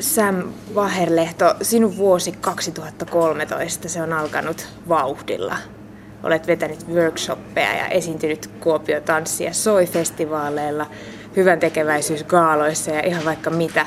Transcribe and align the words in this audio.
Sam 0.00 0.42
Vaherlehto, 0.74 1.54
sinun 1.62 1.96
vuosi 1.96 2.32
2013, 2.32 3.88
se 3.88 4.02
on 4.02 4.12
alkanut 4.12 4.66
vauhdilla. 4.88 5.56
Olet 6.22 6.46
vetänyt 6.46 6.88
workshoppeja 6.88 7.76
ja 7.76 7.88
esiintynyt 7.88 8.50
Kuopio 8.60 9.00
tanssia 9.00 9.52
soi-festivaaleilla, 9.52 10.86
hyvän 11.36 11.60
tekeväisyysgaaloissa 11.60 12.90
ja 12.90 13.06
ihan 13.06 13.24
vaikka 13.24 13.50
mitä. 13.50 13.86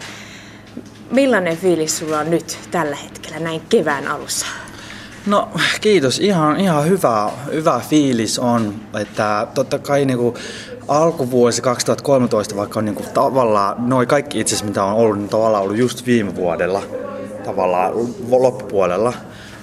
Millainen 1.12 1.58
fiilis 1.58 1.98
sulla 1.98 2.20
on 2.20 2.30
nyt 2.30 2.60
tällä 2.72 2.96
hetkellä 2.96 3.40
näin 3.40 3.62
kevään 3.70 4.08
alussa? 4.08 4.46
No 5.26 5.50
kiitos, 5.82 6.20
ihan, 6.20 6.60
ihan 6.60 6.90
hyvä, 6.90 7.32
hyvä 7.54 7.82
fiilis 7.90 8.40
on, 8.40 8.76
että 9.02 9.48
totta 9.54 9.80
kai 9.80 10.06
niin 10.06 10.18
kuin 10.18 10.36
alkuvuosi 10.88 11.62
2013, 11.62 12.56
vaikka 12.56 12.80
on 12.80 12.86
niin 12.86 12.96
kuin 12.96 13.10
tavallaan, 13.14 13.90
noin 13.90 14.08
kaikki 14.08 14.40
itse 14.40 14.56
asiassa 14.56 14.66
mitä 14.66 14.84
on 14.84 14.94
ollut, 14.94 15.18
niin 15.18 15.30
tavallaan 15.30 15.64
ollut 15.64 15.78
just 15.78 16.06
viime 16.06 16.36
vuodella, 16.36 16.82
tavallaan 17.46 17.94
loppupuolella. 18.30 19.14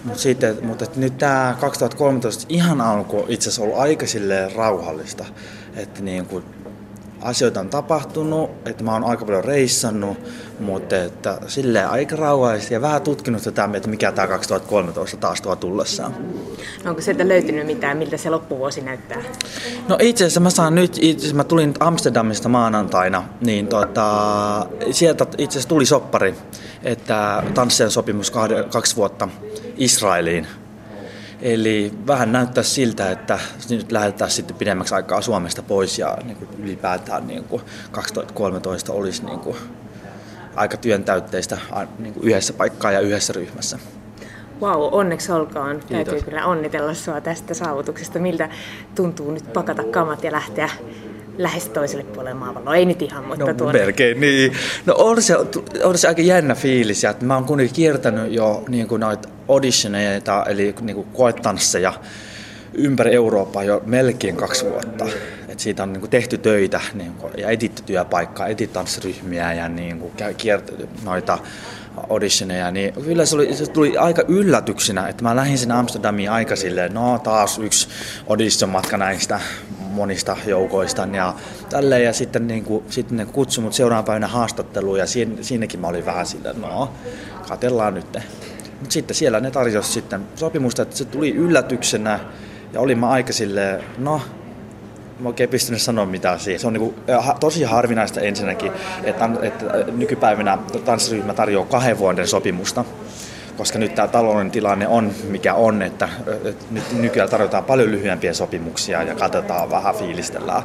Mut 0.04 0.18
sitten, 0.18 0.58
mutta 0.62 0.84
nyt 0.96 1.18
tämä 1.18 1.56
2013 1.60 2.46
ihan 2.48 2.80
alku 2.80 3.24
itse 3.28 3.48
asiassa 3.48 3.62
ollut 3.62 3.78
aika 3.78 4.06
rauhallista, 4.56 5.24
että 5.76 6.02
niin 6.02 6.26
kuin 6.26 6.44
asioita 7.24 7.60
on 7.60 7.70
tapahtunut, 7.70 8.50
että 8.66 8.84
mä 8.84 8.92
oon 8.92 9.04
aika 9.04 9.24
paljon 9.24 9.44
reissannut, 9.44 10.18
mutta 10.60 10.96
että 10.96 11.38
silleen 11.46 11.88
aika 11.88 12.16
rauhallisesti 12.16 12.74
ja 12.74 12.80
vähän 12.80 13.02
tutkinut 13.02 13.42
tätä, 13.42 13.68
että 13.74 13.88
mikä 13.88 14.12
tämä 14.12 14.28
2013 14.28 15.16
taas 15.16 15.40
tuo 15.40 15.56
tullessaan. 15.56 16.14
No 16.84 16.90
onko 16.90 17.02
sieltä 17.02 17.28
löytynyt 17.28 17.66
mitään, 17.66 17.96
miltä 17.96 18.16
se 18.16 18.30
loppuvuosi 18.30 18.80
näyttää? 18.80 19.22
No 19.88 19.98
itse 20.00 20.24
asiassa 20.24 20.40
mä 20.40 20.50
saan 20.50 20.74
nyt, 20.74 20.98
itse 21.00 21.20
asiassa 21.20 21.36
mä 21.36 21.44
tulin 21.44 21.74
Amsterdamista 21.80 22.48
maanantaina, 22.48 23.24
niin 23.40 23.66
tota, 23.66 24.66
sieltä 24.90 25.26
itse 25.38 25.52
asiassa 25.52 25.68
tuli 25.68 25.86
soppari, 25.86 26.34
että 26.82 27.42
tanssien 27.54 27.90
sopimus 27.90 28.32
kaksi 28.70 28.96
vuotta 28.96 29.28
Israeliin 29.76 30.46
Eli 31.44 31.92
vähän 32.06 32.32
näyttää 32.32 32.64
siltä, 32.64 33.10
että 33.10 33.38
nyt 33.70 33.92
lähdetään 33.92 34.30
sitten 34.30 34.56
pidemmäksi 34.56 34.94
aikaa 34.94 35.20
Suomesta 35.20 35.62
pois 35.62 35.98
ja 35.98 36.18
niin 36.24 36.36
kuin 36.36 36.48
ylipäätään 36.58 37.26
niin 37.26 37.44
kuin 37.44 37.62
2013 37.90 38.92
olisi 38.92 39.24
niin 39.24 39.38
kuin 39.40 39.56
aika 40.56 40.76
työntäytteistä 40.76 41.58
niin 41.98 42.14
kuin 42.14 42.28
yhdessä 42.28 42.52
paikkaa 42.52 42.92
ja 42.92 43.00
yhdessä 43.00 43.32
ryhmässä. 43.32 43.78
Vau, 44.60 44.80
wow, 44.80 44.88
onneksi 44.92 45.32
olkoon. 45.32 45.70
Kiitos. 45.70 45.88
Täytyy 45.88 46.20
kyllä 46.22 46.46
onnitella 46.46 46.94
sinua 46.94 47.20
tästä 47.20 47.54
saavutuksesta. 47.54 48.18
Miltä 48.18 48.48
tuntuu 48.94 49.30
nyt 49.30 49.52
pakata 49.52 49.84
kamat 49.84 50.24
ja 50.24 50.32
lähteä 50.32 50.70
lähes 51.38 51.68
toiselle 51.68 52.04
puolelle 52.04 52.34
maapalloa. 52.34 52.76
Ei 52.76 52.86
nyt 52.86 53.02
ihan, 53.02 53.24
mutta 53.24 53.44
no, 53.44 53.54
tuonne. 53.54 53.80
Melkein, 53.80 54.20
niin. 54.20 54.52
No 54.86 54.94
on 54.98 55.22
se, 55.22 55.36
on 55.84 55.98
se 55.98 56.08
aika 56.08 56.22
jännä 56.22 56.54
fiilis, 56.54 57.04
että 57.04 57.24
mä 57.24 57.34
oon 57.34 57.44
kuitenkin 57.44 57.74
kiertänyt 57.74 58.32
jo 58.32 58.64
niin 58.68 58.88
kuin 58.88 59.00
noita 59.00 59.28
auditioneita, 59.48 60.44
eli 60.48 60.74
niin 60.80 60.96
kuin 60.96 61.08
koetansseja 61.12 61.92
ympäri 62.74 63.14
Eurooppaa 63.14 63.64
jo 63.64 63.82
melkein 63.86 64.36
kaksi 64.36 64.64
vuotta. 64.64 65.06
Et 65.48 65.60
siitä 65.60 65.82
on 65.82 65.92
niin 65.92 66.00
kuin 66.00 66.10
tehty 66.10 66.38
töitä 66.38 66.80
niin 66.94 67.12
kuin, 67.12 67.32
ja 67.36 67.50
etitty 67.50 67.82
työpaikkaa, 67.82 68.46
etitanssiryhmiä 68.46 69.52
ja 69.52 69.68
niin 69.68 69.98
kuin, 69.98 70.12
kiertänyt 70.36 71.04
noita 71.04 71.38
auditioneja, 72.10 72.70
niin 72.70 72.92
kyllä 72.92 73.26
se, 73.26 73.36
oli, 73.36 73.56
se 73.56 73.66
tuli 73.66 73.96
aika 73.96 74.22
yllätyksenä, 74.28 75.08
että 75.08 75.22
mä 75.22 75.36
lähdin 75.36 75.58
sinne 75.58 75.74
Amsterdamiin 75.74 76.30
aika 76.30 76.56
silleen, 76.56 76.94
no 76.94 77.18
taas 77.18 77.58
yksi 77.58 77.88
audition 78.28 78.70
matka 78.70 78.96
näistä 78.96 79.40
monista 79.78 80.36
joukoista 80.46 81.08
ja 81.12 81.34
tälleen. 81.70 82.04
Ja 82.04 82.12
sitten, 82.12 82.46
niin 82.46 82.64
kuin, 82.64 82.84
sitten 82.90 83.16
ne 83.16 83.26
kutsui 83.26 83.64
mut 83.64 83.72
seuraavan 83.72 84.04
päivänä 84.04 84.26
haastatteluun 84.26 84.98
ja 84.98 85.06
siinä, 85.06 85.34
siinäkin 85.40 85.80
mä 85.80 85.86
olin 85.86 86.06
vähän 86.06 86.26
sillä, 86.26 86.52
no 86.52 86.92
katellaan 87.48 87.94
nyt. 87.94 88.18
Mutta 88.84 88.92
sitten 88.92 89.14
siellä 89.14 89.40
ne 89.40 89.50
tarjosi 89.50 89.92
sitten 89.92 90.20
sopimusta, 90.34 90.82
että 90.82 90.96
se 90.96 91.04
tuli 91.04 91.30
yllätyksenä 91.30 92.20
ja 92.72 92.80
olin 92.80 92.98
mä 92.98 93.08
aika 93.08 93.32
silleen, 93.32 93.84
no 93.98 94.20
mä 95.20 95.28
oikein 95.28 95.48
pystynyt 95.48 95.82
sanoa 95.82 96.06
mitään 96.06 96.40
siihen. 96.40 96.60
Se 96.60 96.66
on 96.66 96.72
niin 96.72 96.80
kuin, 96.80 96.94
tosi 97.40 97.62
harvinaista 97.62 98.20
ensinnäkin, 98.20 98.72
että, 99.04 99.30
että 99.42 99.64
nykypäivänä 99.92 100.58
tanssiryhmä 100.84 101.34
tarjoaa 101.34 101.66
kahden 101.66 101.98
vuoden 101.98 102.28
sopimusta 102.28 102.84
koska 103.56 103.78
nyt 103.78 103.94
tämä 103.94 104.08
talouden 104.08 104.50
tilanne 104.50 104.88
on 104.88 105.10
mikä 105.28 105.54
on, 105.54 105.82
että, 105.82 106.08
että 106.44 106.64
nyt 106.70 106.92
nykyään 106.92 107.30
tarjotaan 107.30 107.64
paljon 107.64 107.90
lyhyempiä 107.90 108.34
sopimuksia 108.34 109.02
ja 109.02 109.14
katsotaan 109.14 109.70
vähän 109.70 109.94
fiilistellään. 109.94 110.62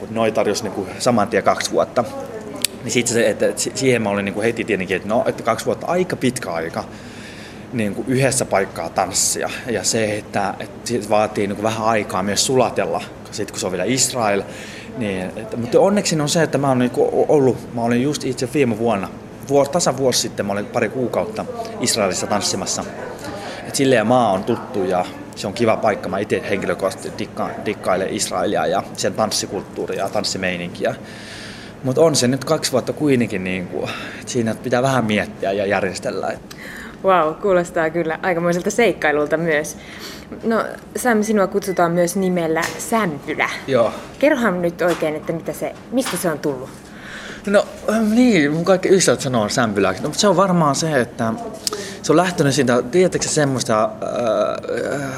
Mutta 0.00 0.14
noin 0.14 0.34
tarjosi 0.34 0.64
niin 0.64 0.86
saman 0.98 1.28
tien 1.28 1.42
kaksi 1.42 1.70
vuotta. 1.70 2.04
Niin 2.82 2.92
sitten 2.92 3.14
se, 3.14 3.30
että 3.30 3.46
siihen 3.74 4.02
mä 4.02 4.08
olin 4.08 4.24
niin 4.24 4.34
kuin 4.34 4.44
heti 4.44 4.64
tietenkin, 4.64 4.96
että 4.96 5.08
no, 5.08 5.24
että 5.26 5.42
kaksi 5.42 5.66
vuotta 5.66 5.86
aika 5.86 6.16
pitkä 6.16 6.52
aika 6.52 6.84
niin 7.72 7.94
kuin 7.94 8.08
yhdessä 8.08 8.44
paikkaa 8.44 8.88
tanssia. 8.88 9.50
Ja 9.70 9.84
se, 9.84 10.16
että, 10.16 10.54
että 10.60 10.88
se 10.88 11.08
vaatii 11.08 11.46
niin 11.46 11.56
kuin 11.56 11.64
vähän 11.64 11.86
aikaa 11.86 12.22
myös 12.22 12.46
sulatella, 12.46 13.02
sitten 13.30 13.52
kun 13.52 13.60
se 13.60 13.66
on 13.66 13.72
vielä 13.72 13.84
Israel. 13.84 14.42
Niin, 14.98 15.20
että, 15.36 15.56
mutta 15.56 15.80
onneksi 15.80 16.20
on 16.20 16.28
se, 16.28 16.42
että 16.42 16.58
mä 16.58 16.66
olen 16.68 16.78
niin 16.78 16.92
ollut, 17.28 17.74
mä 17.74 17.82
olin 17.82 18.02
just 18.02 18.24
itse 18.24 18.48
viime 18.54 18.78
vuonna 18.78 19.08
vuosi, 19.48 19.70
tasan 19.70 19.96
vuosi 19.96 20.20
sitten 20.20 20.46
mä 20.46 20.52
olin 20.52 20.66
pari 20.66 20.88
kuukautta 20.88 21.44
Israelissa 21.80 22.26
tanssimassa. 22.26 22.84
Et 23.68 23.74
silleen 23.74 24.06
maa 24.06 24.32
on 24.32 24.44
tuttu 24.44 24.84
ja 24.84 25.04
se 25.36 25.46
on 25.46 25.52
kiva 25.52 25.76
paikka. 25.76 26.08
Mä 26.08 26.18
itse 26.18 26.42
henkilökohtaisesti 26.50 27.18
dikka, 27.18 27.50
dikkailen 27.64 28.14
Israelia 28.14 28.66
ja 28.66 28.82
sen 28.96 29.14
tanssikulttuuria 29.14 30.02
ja 30.02 30.08
tanssimeininkiä. 30.08 30.94
Mutta 31.84 32.00
on 32.00 32.16
se 32.16 32.28
nyt 32.28 32.44
kaksi 32.44 32.72
vuotta 32.72 32.92
kuitenkin, 32.92 33.44
niin 33.44 33.68
kuin, 33.68 33.90
että 34.20 34.32
siinä 34.32 34.54
pitää 34.54 34.82
vähän 34.82 35.04
miettiä 35.04 35.52
ja 35.52 35.66
järjestellä. 35.66 36.32
Wow, 37.04 37.34
kuulostaa 37.34 37.90
kyllä 37.90 38.18
aikamoiselta 38.22 38.70
seikkailulta 38.70 39.36
myös. 39.36 39.76
No 40.44 40.64
Sam, 40.96 41.22
sinua 41.22 41.46
kutsutaan 41.46 41.92
myös 41.92 42.16
nimellä 42.16 42.62
Sämpylä. 42.78 43.50
Joo. 43.66 43.92
Kerrohan 44.18 44.62
nyt 44.62 44.82
oikein, 44.82 45.16
että 45.16 45.32
mitä 45.32 45.52
se, 45.52 45.74
mistä 45.92 46.16
se 46.16 46.30
on 46.30 46.38
tullut? 46.38 46.70
No 47.46 47.64
niin, 48.14 48.52
mun 48.52 48.64
kaikki 48.64 48.88
ystävät 48.88 49.20
sanoo 49.20 49.48
sämpyläksi. 49.48 50.02
No, 50.02 50.10
se 50.12 50.28
on 50.28 50.36
varmaan 50.36 50.74
se, 50.74 51.00
että 51.00 51.32
se 52.02 52.12
on 52.12 52.16
lähtenyt 52.16 52.54
siitä, 52.54 52.82
tiedättekö 52.82 53.28
semmoista 53.28 53.84
äh, 53.84 53.90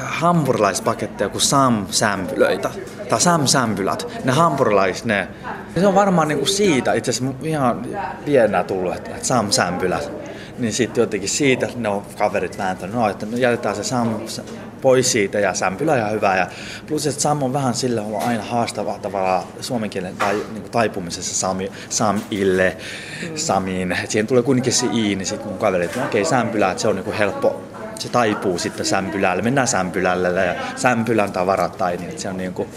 hampurilaispaketteja 0.03 1.29
kuin 1.29 1.41
Sam-sämpylöitä? 1.41 2.69
Tai 3.09 3.21
Sam-sämpylät, 3.21 4.07
ne 4.23 4.31
hampurilais, 4.31 5.05
ne. 5.05 5.27
Se 5.79 5.87
on 5.87 5.95
varmaan 5.95 6.27
niinku 6.27 6.45
siitä, 6.45 6.93
itse 6.93 7.11
asiassa 7.11 7.35
ihan 7.43 7.87
pienää 8.25 8.63
tullut, 8.63 8.95
että 8.95 9.11
Sam-sämpylät 9.21 10.24
niin 10.59 10.73
sitten 10.73 11.01
jotenkin 11.01 11.29
siitä 11.29 11.67
ne 11.75 11.89
on 11.89 12.05
kaverit 12.17 12.57
vääntänyt, 12.57 12.95
no, 12.95 13.09
että 13.09 13.25
jätetään 13.35 13.75
se 13.75 13.83
Sam 13.83 14.15
pois 14.81 15.11
siitä 15.11 15.39
ja 15.39 15.53
sämpylä 15.53 15.97
ihan 15.97 16.11
hyvä. 16.11 16.37
Ja 16.37 16.47
plus, 16.87 17.07
että 17.07 17.21
Sam 17.21 17.43
on 17.43 17.53
vähän 17.53 17.73
sillä 17.73 18.01
ollut 18.01 18.23
aina 18.23 18.43
haastava 18.43 18.99
tavallaan 19.01 19.43
suomen 19.61 19.89
kielen 19.89 20.17
tai, 20.17 20.33
niin 20.33 20.61
kuin 20.61 20.71
taipumisessa 20.71 21.35
Sami, 21.35 21.71
Samille, 21.89 22.77
mm. 23.21 23.37
Samiin. 23.37 23.91
Et 23.91 24.11
siihen 24.11 24.27
tulee 24.27 24.43
kuitenkin 24.43 24.73
se 24.73 24.85
i, 24.85 25.15
niin 25.15 25.25
sitten 25.25 25.47
mun 25.47 25.57
kaverit, 25.57 25.85
että 25.85 25.99
no, 25.99 26.05
okei, 26.05 26.21
okay, 26.21 26.29
sämpylä, 26.29 26.71
että 26.71 26.81
se 26.81 26.87
on 26.87 26.95
niin 26.95 27.03
kuin 27.03 27.17
helppo 27.17 27.61
se 27.99 28.09
taipuu 28.09 28.59
sitten 28.59 28.85
sämpylälle, 28.85 29.41
mennään 29.41 29.67
sämpylälle 29.67 30.45
ja 30.45 30.55
sämpylän 30.75 31.31
tavarat 31.31 31.77
tai 31.77 31.97
niin, 31.97 32.09
että 32.09 32.21
se 32.21 32.29
on 32.29 32.37
niin 32.37 32.53
kuin 32.53 32.69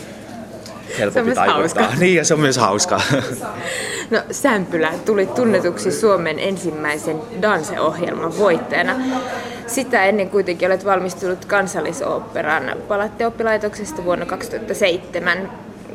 helpompi 0.98 1.34
se 1.34 1.40
on 1.40 1.46
Hauska. 1.46 1.88
Niin, 1.98 2.14
ja 2.14 2.24
se 2.24 2.34
on 2.34 2.40
myös 2.40 2.56
hauska. 2.56 3.00
No 4.10 4.22
Sämpylä 4.30 4.92
tuli 5.04 5.26
tunnetuksi 5.26 5.92
Suomen 5.92 6.38
ensimmäisen 6.38 7.16
danseohjelman 7.42 8.38
voittajana. 8.38 8.96
Sitä 9.66 10.04
ennen 10.04 10.30
kuitenkin 10.30 10.68
olet 10.68 10.84
valmistunut 10.84 11.44
kansallisoopperan 11.44 12.76
palatteoppilaitoksesta 12.88 14.04
vuonna 14.04 14.26
2007. 14.26 15.50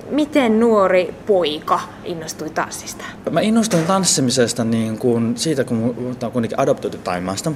Miten 0.10 0.60
nuori 0.60 1.14
poika 1.28 1.80
innostui 2.04 2.50
tanssista? 2.50 3.06
Mä 3.32 3.42
innostuin 3.42 3.86
tanssimisesta 3.86 4.64
niin 4.64 4.98
kuin 4.98 5.38
siitä, 5.38 5.64
kun 5.64 5.96
on 6.24 6.32
kuitenkin 6.32 6.60
adoptoitu 6.60 6.98
Taimaasta. 6.98 7.52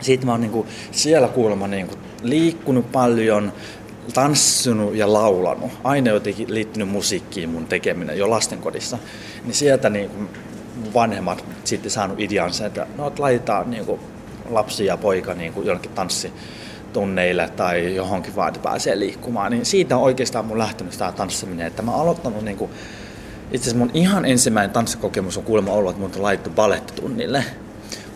Siitä 0.00 0.26
mä 0.26 0.32
oon 0.32 0.40
niin 0.40 0.52
kuin 0.52 0.68
siellä 0.90 1.28
kuulemma 1.28 1.66
niin 1.66 1.86
kuin 1.86 1.98
liikkunut 2.22 2.92
paljon, 2.92 3.52
tanssinut 4.14 4.94
ja 4.94 5.12
laulanut. 5.12 5.72
Aina 5.84 6.10
jotenkin 6.10 6.54
liittynyt 6.54 6.88
musiikkiin 6.88 7.48
mun 7.48 7.66
tekeminen 7.66 8.18
jo 8.18 8.30
lastenkodissa. 8.30 8.98
Niin 9.44 9.54
sieltä 9.54 9.90
niin 9.90 10.10
kuin 10.10 10.28
vanhemmat 10.94 11.44
sitten 11.64 11.90
saanut 11.90 12.20
ideansa, 12.20 12.66
että 12.66 12.86
no, 12.96 13.06
että 13.06 13.22
laitetaan 13.22 13.70
niin 13.70 13.86
kuin 13.86 14.00
lapsi 14.50 14.86
ja 14.86 14.96
poika 14.96 15.34
niin 15.34 15.52
kuin 15.52 15.66
jonnekin 15.66 15.90
tanssitunneille 15.90 17.48
tai 17.56 17.94
johonkin 17.94 18.36
vaan, 18.36 18.48
että 18.48 18.60
pääsee 18.60 18.98
liikkumaan. 18.98 19.52
Niin 19.52 19.66
siitä 19.66 19.96
on 19.96 20.02
oikeastaan 20.02 20.44
mun 20.44 20.58
lähtenyt 20.58 20.98
tämä 20.98 21.12
tanssiminen, 21.12 21.66
että 21.66 21.82
mä 21.82 21.90
oon 21.90 22.00
aloittanut 22.00 22.44
niin 22.44 22.56
kuin, 22.56 22.70
itse 23.52 23.70
asiassa 23.70 23.78
mun 23.78 23.90
ihan 23.94 24.24
ensimmäinen 24.24 24.70
tanssikokemus 24.70 25.38
on 25.38 25.44
kuulemma 25.44 25.72
ollut, 25.72 25.90
että 25.90 26.00
mun 26.00 26.10
on 26.16 26.22
laittu 26.22 26.50
balettitunnille. 26.50 27.44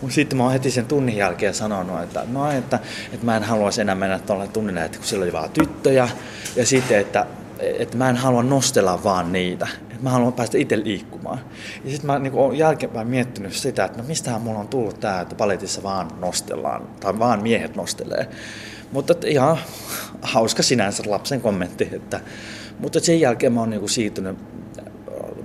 Mutta 0.01 0.15
sitten 0.15 0.37
mä 0.37 0.43
oon 0.43 0.51
heti 0.51 0.71
sen 0.71 0.85
tunnin 0.85 1.17
jälkeen 1.17 1.53
sanonut, 1.53 2.01
että, 2.01 2.23
no, 2.31 2.51
että, 2.51 2.79
että 3.13 3.25
mä 3.25 3.37
en 3.37 3.43
haluaisi 3.43 3.81
enää 3.81 3.95
mennä 3.95 4.19
tuolle 4.19 4.47
tunnille, 4.47 4.85
että 4.85 4.97
kun 4.97 5.07
siellä 5.07 5.23
oli 5.23 5.33
vaan 5.33 5.49
tyttöjä. 5.49 6.09
Ja 6.55 6.65
sitten, 6.65 6.99
että, 6.99 7.25
että 7.59 7.97
mä 7.97 8.09
en 8.09 8.17
halua 8.17 8.43
nostella 8.43 9.03
vaan 9.03 9.31
niitä. 9.31 9.67
Mä 10.01 10.09
haluan 10.09 10.33
päästä 10.33 10.57
itse 10.57 10.83
liikkumaan. 10.83 11.39
Ja 11.85 11.91
sitten 11.91 12.07
mä 12.07 12.19
niin 12.19 12.33
olen 12.33 12.57
jälkeenpäin 12.57 13.07
miettinyt 13.07 13.53
sitä, 13.53 13.85
että 13.85 13.97
no 13.97 14.03
mistähän 14.07 14.41
mulla 14.41 14.59
on 14.59 14.67
tullut 14.67 14.99
tämä, 14.99 15.21
että 15.21 15.35
paletissa 15.35 15.83
vaan 15.83 16.07
nostellaan, 16.19 16.87
tai 16.99 17.19
vaan 17.19 17.43
miehet 17.43 17.75
nostelee. 17.75 18.27
Mutta 18.91 19.13
että 19.13 19.27
ihan 19.27 19.57
hauska 20.21 20.63
sinänsä 20.63 21.03
lapsen 21.05 21.41
kommentti. 21.41 21.89
Että, 21.91 22.19
mutta 22.79 22.99
sen 22.99 23.19
jälkeen 23.19 23.53
mä 23.53 23.59
oon 23.59 23.69
niin 23.69 23.89
siirtynyt, 23.89 24.37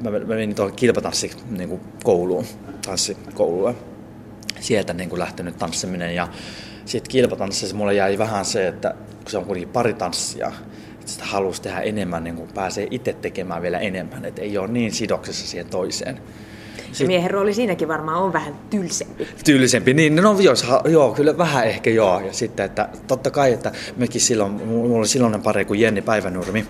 mä, 0.03 0.11
mä 0.11 0.19
menin 0.19 0.55
tuohon 0.55 0.77
kilpatanssi 0.77 1.31
niin 1.51 1.81
kouluun, 2.05 2.45
tanssikouluun. 2.87 3.77
Sieltä 4.67 4.93
niin 4.93 5.09
kuin 5.09 5.21
lähtenyt 5.21 5.59
tanssiminen 5.59 6.15
ja 6.15 6.29
sitten 6.85 7.11
kilpatanssissa 7.11 7.77
mulle 7.77 7.95
jäi 7.95 8.19
vähän 8.19 8.45
se, 8.45 8.69
että 8.69 8.95
kun 9.23 9.31
se 9.31 9.39
on 9.39 9.45
kuitenkin 9.45 9.73
pari 9.73 9.95
tanssia, 9.95 10.53
että 10.93 11.11
sitä 11.13 11.25
halusi 11.25 11.63
tehdä 11.63 11.81
enemmän, 11.81 12.25
niin 12.25 12.37
kuin 12.37 12.49
pääsee 12.55 12.89
itse 12.91 13.13
tekemään 13.13 13.63
vielä 13.63 13.79
enemmän, 13.79 14.25
että 14.25 14.43
ei 14.43 14.59
ole 14.59 14.69
niin 14.69 14.93
sidoksessa 14.93 15.47
siihen 15.47 15.67
toiseen. 15.67 16.21
Sitten, 16.77 17.07
miehen 17.07 17.31
rooli 17.31 17.55
siinäkin 17.55 17.89
varmaan 17.89 18.23
on 18.23 18.33
vähän 18.33 18.55
tylsempi. 18.71 19.29
Tylsempi, 19.45 19.95
niin 19.95 20.17
no 20.17 20.41
jos, 20.41 20.67
joo, 20.85 21.15
kyllä 21.15 21.39
vähän 21.39 21.67
ehkä 21.67 21.91
joo. 21.91 22.21
Ja 22.21 22.33
sitten, 22.33 22.67
että 22.67 22.89
totta 23.07 23.31
kai, 23.31 23.53
että 23.53 23.73
mekin 23.97 24.21
silloin, 24.21 24.53
mulla 24.53 24.99
oli 24.99 25.09
silloinen 25.09 25.43
pari 25.43 25.65
kuin 25.65 25.81
Jenni 25.81 26.03
Päivänurmi, 26.03 26.67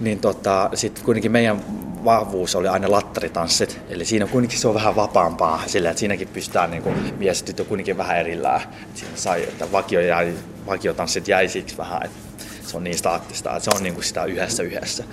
niin 0.00 0.18
tota, 0.18 0.70
sitten 0.74 1.04
kuitenkin 1.04 1.32
meidän 1.32 1.60
vahvuus 2.04 2.54
oli 2.54 2.68
aina 2.68 2.90
lattaritanssit, 2.90 3.80
eli 3.88 4.04
siinä 4.04 4.26
kuitenkin 4.26 4.58
se 4.58 4.68
on 4.68 4.74
vähän 4.74 4.96
vapaampaa 4.96 5.62
sillä, 5.66 5.90
että 5.90 6.00
siinäkin 6.00 6.28
pystytään 6.28 6.70
niin 6.70 6.82
kuin, 6.82 7.14
mies 7.18 7.42
tyttö 7.42 7.64
kuitenkin 7.64 7.96
vähän 7.96 8.18
erillään. 8.18 8.60
Siinä 8.94 9.16
sai, 9.16 9.42
että 9.42 9.72
vakio 9.72 10.00
jäi, 10.00 10.34
vakiotanssit 10.66 11.28
jäi 11.28 11.48
siksi 11.48 11.76
vähän, 11.76 12.00
että 12.04 12.18
se 12.66 12.76
on 12.76 12.84
niin 12.84 12.98
staattista, 12.98 13.56
että 13.56 13.64
se 13.64 13.76
on 13.76 13.82
niin 13.82 13.94
kuin 13.94 14.04
sitä 14.04 14.24
yhdessä 14.24 14.62
yhdessä. 14.62 15.04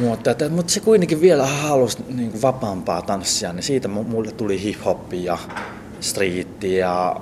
Mutta, 0.00 0.30
että, 0.30 0.48
mutta 0.48 0.72
se 0.72 0.80
kuitenkin 0.80 1.20
vielä 1.20 1.46
halusi 1.46 1.98
niin 2.08 2.30
kuin 2.30 2.42
vapaampaa 2.42 3.02
tanssia, 3.02 3.52
niin 3.52 3.62
siitä 3.62 3.88
mulle 3.88 4.32
tuli 4.32 4.62
hip-hoppi 4.62 5.24
ja 5.24 5.38
striitti 6.00 6.76
ja 6.76 7.16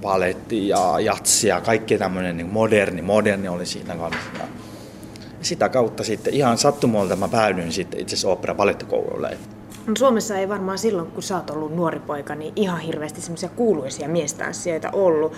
baletti 0.00 0.68
ja 0.68 1.00
jatsi 1.00 1.48
ja 1.48 1.60
kaikki 1.60 1.98
tämmöinen 1.98 2.36
niin 2.36 2.52
moderni, 2.52 3.02
moderni 3.02 3.48
oli 3.48 3.66
siinä 3.66 3.94
kanssa 3.94 4.20
sitä 5.44 5.68
kautta 5.68 6.04
sitten 6.04 6.34
ihan 6.34 6.58
sattumalta 6.58 7.16
mä 7.16 7.28
päädyin 7.28 7.72
sitten 7.72 8.00
itse 8.00 8.14
asiassa 8.14 8.28
opera 8.28 8.54
ballettikoululle. 8.54 9.38
No 9.86 9.92
Suomessa 9.98 10.38
ei 10.38 10.48
varmaan 10.48 10.78
silloin, 10.78 11.10
kun 11.10 11.22
sä 11.22 11.36
oot 11.36 11.50
ollut 11.50 11.76
nuori 11.76 11.98
poika, 11.98 12.34
niin 12.34 12.52
ihan 12.56 12.80
hirveästi 12.80 13.20
semmoisia 13.20 13.48
kuuluisia 13.48 14.08
miestanssijoita 14.08 14.90
ollut. 14.92 15.32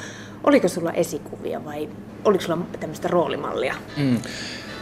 Oliko 0.44 0.68
sulla 0.68 0.92
esikuvia 0.92 1.64
vai 1.64 1.88
oliko 2.24 2.44
sulla 2.44 2.58
tämmöistä 2.80 3.08
roolimallia? 3.08 3.74
Mm. 3.96 4.18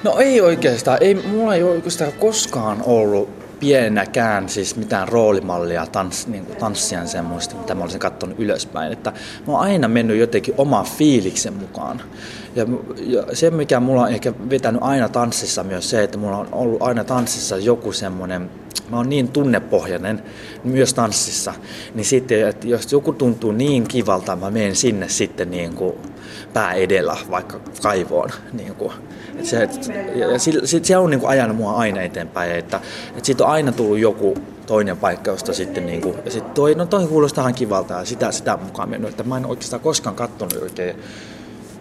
No 0.03 0.19
ei 0.19 0.41
oikeastaan. 0.41 0.99
Ei, 1.01 1.15
mulla 1.15 1.55
ei 1.55 1.63
oikeastaan 1.63 2.13
koskaan 2.13 2.83
ollut 2.87 3.42
pienäkään 3.63 4.49
siis 4.49 4.77
mitään 4.77 5.09
roolimallia 5.09 5.87
tans, 5.87 6.27
niin 6.27 6.47
kuin 6.47 6.57
tanssijan 6.57 7.09
semmoista, 7.09 7.55
mitä 7.55 7.75
mä 7.75 7.83
olisin 7.83 8.01
katsonut 8.01 8.41
ylöspäin. 8.41 8.93
Että 8.93 9.13
mä 9.47 9.53
oon 9.53 9.61
aina 9.61 9.89
mennyt 9.89 10.19
jotenkin 10.19 10.55
oman 10.59 10.85
fiiliksen 10.85 11.53
mukaan. 11.55 12.03
Ja, 12.57 12.67
ja 12.97 13.25
se, 13.33 13.51
mikä 13.51 13.81
mulla 13.81 14.03
on 14.03 14.09
ehkä 14.09 14.33
vetänyt 14.51 14.83
aina 14.85 15.09
tanssissa 15.09 15.65
myös 15.65 15.91
se, 15.91 16.03
että 16.03 16.19
mulla 16.19 16.39
on 16.39 16.49
ollut 16.53 16.83
aina 16.83 17.05
tanssissa 17.05 17.57
joku 17.57 17.93
semmoinen, 17.93 18.51
mä 18.91 18.97
oon 18.97 19.09
niin 19.09 19.29
tunnepohjainen 19.29 20.23
myös 20.65 20.95
tanssissa, 20.95 21.55
niin 21.95 22.05
sitten, 22.05 22.49
että 22.49 22.67
jos 22.67 22.93
joku 22.93 23.13
tuntuu 23.13 23.53
niin 23.53 23.89
kivalta, 23.89 24.37
mä 24.37 24.51
menen 24.51 24.77
sinne 24.77 25.09
sitten 25.09 25.51
niin 25.51 25.75
kuin 25.75 25.95
pää 26.53 26.73
edellä 26.73 27.17
vaikka 27.31 27.61
kaivoon. 27.83 28.31
Niin 28.53 28.75
kuin 28.75 28.93
se, 29.43 29.69
ja 30.15 30.39
se, 30.39 30.81
se 30.83 30.97
on 30.97 31.11
niin 31.11 31.21
kuin 31.21 31.31
ajanut 31.31 31.57
mua 31.57 31.73
aina 31.73 32.03
eteenpäin, 32.03 32.51
että, 32.51 32.81
että 33.09 33.27
siitä 33.27 33.45
on 33.45 33.51
aina 33.51 33.73
tullut 33.73 33.99
joku 33.99 34.39
toinen 34.67 34.97
paikka, 34.97 35.31
josta 35.31 35.55
sitten 35.55 35.87
niin 35.87 36.01
kuin, 36.01 36.19
ja 36.25 36.31
sitten 36.31 36.55
toi, 36.55 36.75
no 36.75 36.87
toi 36.87 37.07
kuulostaa 37.07 37.43
ihan 37.43 37.55
kivalta 37.55 37.95
ja 37.95 38.05
sitä, 38.05 38.33
sitä 38.33 38.59
mukaan 38.65 38.89
mennyt, 38.89 39.11
että 39.11 39.23
mä 39.23 39.37
en 39.37 39.47
oikeastaan 39.47 39.83
koskaan 39.83 40.17
katsonut 40.17 40.63
oikein 40.63 40.97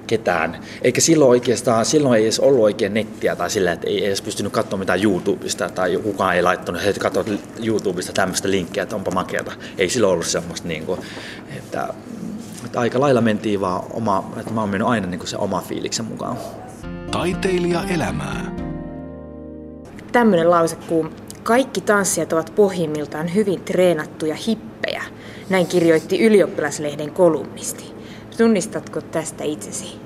ketään. 0.07 0.59
Eikä 0.81 1.01
silloin 1.01 1.29
oikeastaan, 1.29 1.85
silloin 1.85 2.17
ei 2.17 2.23
edes 2.23 2.39
ollut 2.39 2.63
oikein 2.63 2.93
nettiä 2.93 3.35
tai 3.35 3.49
sillä, 3.49 3.71
että 3.71 3.87
ei 3.87 4.05
edes 4.05 4.21
pystynyt 4.21 4.53
katsomaan 4.53 4.79
mitään 4.79 5.03
YouTubesta 5.03 5.69
tai 5.69 5.99
kukaan 6.03 6.35
ei 6.35 6.41
laittanut, 6.41 6.81
että 6.85 7.01
katso 7.01 7.25
YouTubesta 7.63 8.13
tämmöistä 8.13 8.51
linkkiä, 8.51 8.83
että 8.83 8.95
onpa 8.95 9.11
makeata. 9.11 9.51
Ei 9.77 9.89
silloin 9.89 10.13
ollut 10.13 10.25
semmoista, 10.25 10.67
niin 10.67 10.85
kuin, 10.85 10.99
että, 11.57 11.93
että 12.65 12.79
aika 12.79 12.99
lailla 12.99 13.21
mentiin 13.21 13.61
vaan 13.61 13.83
oma, 13.93 14.31
että 14.37 14.53
mä 14.53 14.61
oon 14.61 14.69
mennyt 14.69 14.87
aina 14.87 15.07
niin 15.07 15.19
kuin 15.19 15.29
se 15.29 15.37
oma 15.37 15.61
fiiliksen 15.61 16.05
mukaan. 16.05 16.37
Taiteilija 17.11 17.83
elämää. 17.83 18.55
Tämmöinen 20.11 20.49
lause 20.49 20.75
kuin 20.75 21.09
kaikki 21.43 21.81
tanssijat 21.81 22.33
ovat 22.33 22.53
pohjimmiltaan 22.55 23.35
hyvin 23.35 23.61
treenattuja 23.61 24.35
hippejä. 24.35 25.03
Näin 25.49 25.67
kirjoitti 25.67 26.25
ylioppilaslehden 26.25 27.11
kolumnisti. 27.11 27.93
Tunnistatko 28.37 29.01
tästä 29.01 29.43
itsesi? 29.43 29.99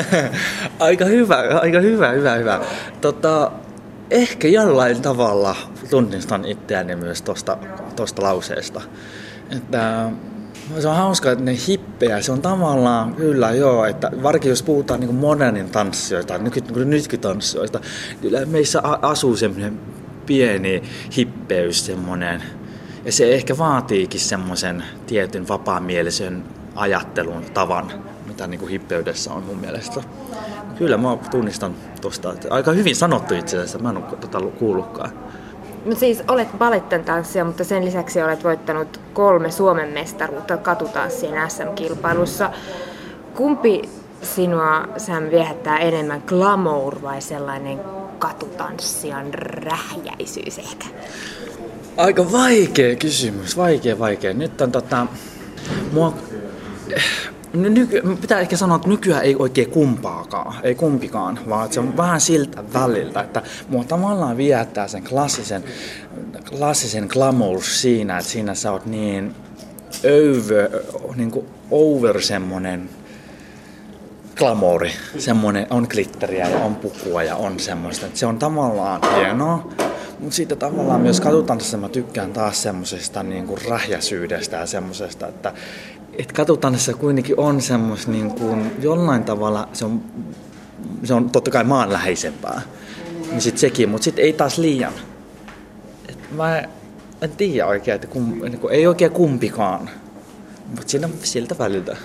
aika 0.78 1.04
hyvä, 1.04 1.36
aika 1.62 1.80
hyvä, 1.80 2.08
hyvä, 2.08 2.34
hyvä. 2.34 2.60
Tota, 3.00 3.52
ehkä 4.10 4.48
jollain 4.48 5.02
tavalla 5.02 5.56
tunnistan 5.90 6.44
itseäni 6.44 6.96
myös 6.96 7.22
tuosta 7.96 8.22
lauseesta. 8.22 8.80
Että 9.50 10.10
se 10.80 10.88
on 10.88 10.96
hauska, 10.96 11.30
että 11.30 11.44
ne 11.44 11.56
hippejä, 11.68 12.22
se 12.22 12.32
on 12.32 12.42
tavallaan 12.42 13.14
kyllä 13.14 13.50
joo, 13.50 13.84
että 13.84 14.10
varsinkin 14.22 14.48
jos 14.48 14.62
puhutaan 14.62 15.00
niin 15.00 15.14
modernin 15.14 15.70
tanssijoista, 15.70 16.38
nyky, 16.38 16.60
nykytanssijoista, 16.84 17.80
kyllä 18.20 18.46
meissä 18.46 18.82
asuu 19.02 19.36
semmoinen 19.36 19.80
pieni 20.26 20.82
hippeys 21.16 21.86
semmoinen, 21.86 22.42
ja 23.04 23.12
se 23.12 23.34
ehkä 23.34 23.58
vaatiikin 23.58 24.20
semmoisen 24.20 24.84
tietyn 25.06 25.48
vapaamielisen 25.48 26.42
ajattelun 26.74 27.42
tavan, 27.54 27.92
mitä 28.26 28.46
niin 28.46 28.60
kuin 28.60 28.70
hippeydessä 28.70 29.32
on 29.32 29.42
mun 29.42 29.58
mielestä. 29.58 30.02
Kyllä 30.78 30.96
mä 30.96 31.16
tunnistan 31.30 31.74
tuosta, 32.00 32.32
että 32.32 32.48
aika 32.50 32.72
hyvin 32.72 32.96
sanottu 32.96 33.34
itse 33.34 33.56
asiassa, 33.56 33.78
mä 33.78 33.90
en 33.90 33.96
ole 33.96 34.04
tota 34.20 34.40
kuullutkaan. 34.40 35.10
Siis 35.94 36.22
olet 36.28 36.48
balettan 36.58 37.04
tanssija, 37.04 37.44
mutta 37.44 37.64
sen 37.64 37.84
lisäksi 37.84 38.22
olet 38.22 38.44
voittanut 38.44 39.00
kolme 39.12 39.50
Suomen 39.50 39.88
mestaruutta 39.88 40.56
katutanssien 40.56 41.50
SM-kilpailussa. 41.50 42.50
Kumpi 43.34 43.82
sinua, 44.22 44.88
Sam, 44.96 45.30
viehättää 45.30 45.78
enemmän, 45.78 46.22
glamour 46.26 47.02
vai 47.02 47.20
sellainen 47.20 47.80
katutanssijan 48.18 49.34
rähjäisyys 49.34 50.58
ehkä? 50.58 50.86
Aika 51.96 52.32
vaikea 52.32 52.96
kysymys, 52.96 53.56
vaikea, 53.56 53.98
vaikea. 53.98 54.34
Nyt 54.34 54.60
on 54.60 54.72
tota, 54.72 55.06
mua 55.92 56.14
Nyky, 57.56 58.02
pitää 58.20 58.40
ehkä 58.40 58.56
sanoa, 58.56 58.76
että 58.76 58.88
nykyään 58.88 59.24
ei 59.24 59.36
oikein 59.38 59.70
kumpaakaan, 59.70 60.54
ei 60.62 60.74
kumpikaan, 60.74 61.38
vaan 61.48 61.72
se 61.72 61.80
on 61.80 61.96
vähän 61.96 62.20
siltä 62.20 62.64
väliltä, 62.72 63.20
että 63.20 63.42
mua 63.68 63.84
tavallaan 63.84 64.36
viettää 64.36 64.88
sen 64.88 65.04
klassisen, 65.04 65.64
klassisen 66.50 67.06
glamour 67.08 67.62
siinä, 67.62 68.18
että 68.18 68.30
siinä 68.30 68.54
sä 68.54 68.72
oot 68.72 68.86
niin 68.86 69.34
over, 70.04 70.70
niin 71.16 71.30
kuin 71.30 71.46
over 71.70 72.22
semmonen 72.22 72.88
glamouri, 74.36 74.90
semmonen 75.18 75.66
on 75.70 75.86
glitteriä 75.90 76.48
ja 76.48 76.58
on 76.58 76.74
pukua 76.76 77.22
ja 77.22 77.36
on 77.36 77.60
semmoista, 77.60 78.06
että 78.06 78.18
se 78.18 78.26
on 78.26 78.38
tavallaan 78.38 79.00
hienoa, 79.16 79.72
mutta 80.18 80.36
siitä 80.36 80.56
tavallaan 80.56 81.00
myös 81.00 81.20
katutanssissa 81.20 81.76
mä 81.76 81.88
tykkään 81.88 82.32
taas 82.32 82.62
semmoisesta 82.62 83.22
niin 83.22 83.46
kuin 83.46 83.60
rähjäsyydestä 83.68 84.56
ja 84.56 84.66
semmoisesta, 84.66 85.28
että 85.28 85.52
et 86.18 86.32
katutannassa 86.32 86.94
kuitenkin 86.94 87.40
on 87.40 87.60
semmos 87.60 88.08
niin 88.08 88.30
kuin, 88.30 88.72
jollain 88.82 89.24
tavalla, 89.24 89.68
se 89.72 89.84
on, 89.84 90.02
se 91.04 91.14
on 91.14 91.30
totta 91.30 91.50
kai 91.50 91.64
maanläheisempää, 91.64 92.60
niin 93.30 93.40
sit 93.40 93.58
sekin, 93.58 93.88
mutta 93.88 94.04
sitten 94.04 94.24
ei 94.24 94.32
taas 94.32 94.58
liian. 94.58 94.92
Et 96.08 96.18
mä 96.30 96.62
en 97.22 97.30
tiedä 97.36 97.66
oikein, 97.66 97.94
että 97.94 98.06
kum, 98.06 98.40
niin 98.42 98.58
kuin, 98.58 98.74
ei 98.74 98.86
oikein 98.86 99.10
kumpikaan, 99.10 99.90
mutta 100.66 100.84
siinä 100.86 101.08
siltä 101.22 101.58
väliltä. 101.58 101.96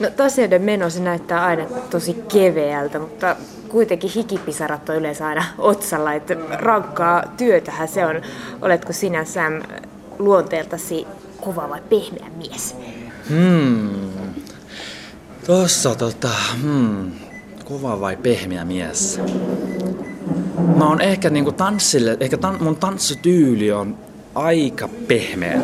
No 0.00 0.10
tosiaan 0.10 0.62
meno 0.62 0.90
se 0.90 1.00
näyttää 1.00 1.44
aina 1.44 1.64
tosi 1.90 2.14
keveältä, 2.32 2.98
mutta 2.98 3.36
kuitenkin 3.68 4.10
hikipisarat 4.10 4.88
on 4.88 4.96
yleensä 4.96 5.26
aina 5.26 5.44
otsalla, 5.58 6.12
että 6.12 6.36
rankkaa 6.50 7.22
työtähän 7.36 7.88
se 7.88 8.06
on. 8.06 8.22
Oletko 8.62 8.92
sinä 8.92 9.24
Sam 9.24 9.62
luonteeltasi 10.18 11.06
kova 11.40 11.68
vai 11.68 11.80
pehmeä 11.88 12.30
mies? 12.36 12.76
Hmm. 13.32 13.88
Tossa 15.46 15.94
tota, 15.94 16.28
hmm. 16.62 17.10
Kova 17.64 18.00
vai 18.00 18.16
pehmeä 18.16 18.64
mies? 18.64 19.20
Mä 20.76 20.88
oon 20.88 21.00
ehkä 21.00 21.30
niinku 21.30 21.52
tanssille, 21.52 22.16
ehkä 22.20 22.36
tan, 22.36 22.62
mun 22.62 22.76
tanssityyli 22.76 23.72
on 23.72 23.98
aika 24.34 24.88
pehmeä. 24.88 25.60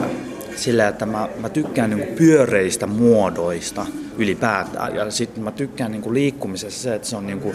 Sillä, 0.57 0.89
että 0.89 1.07
mä, 1.07 1.29
mä 1.41 1.49
tykkään 1.49 1.91
niinku 1.91 2.15
pyöreistä 2.17 2.87
muodoista 2.87 3.87
ylipäätään. 4.19 4.95
Ja 4.95 5.11
sitten 5.11 5.45
mä 5.45 5.53
tykkään 5.53 5.93
niinku 5.93 6.15
liikkumisessa 6.15 6.83
se, 6.83 6.95
että 6.95 7.09
se 7.09 7.17
on 7.17 7.27
niinku 7.27 7.55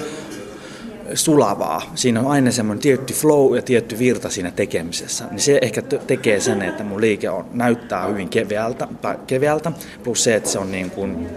sulavaa. 1.14 1.92
Siinä 1.96 2.20
on 2.20 2.28
aina 2.28 2.52
semmoinen 2.52 2.82
tietty 2.82 3.14
flow 3.14 3.56
ja 3.56 3.62
tietty 3.62 4.00
virta 4.00 4.30
siinä 4.30 4.52
tekemisessä. 4.52 5.26
Niin 5.32 5.40
se 5.40 5.60
ehkä 5.62 5.82
tekee 5.82 6.40
sen, 6.40 6.62
että 6.62 6.84
mun 6.84 7.02
liike 7.02 7.30
on, 7.30 7.46
näyttää 7.54 8.08
hyvin 8.08 8.30
keveältä, 8.30 8.88
keveältä 9.28 9.72
plus 10.04 10.24
se, 10.24 10.36
että 10.36 10.50
se 10.50 10.60
on 10.60 10.72
niin 10.72 10.92
kuin, 10.92 11.28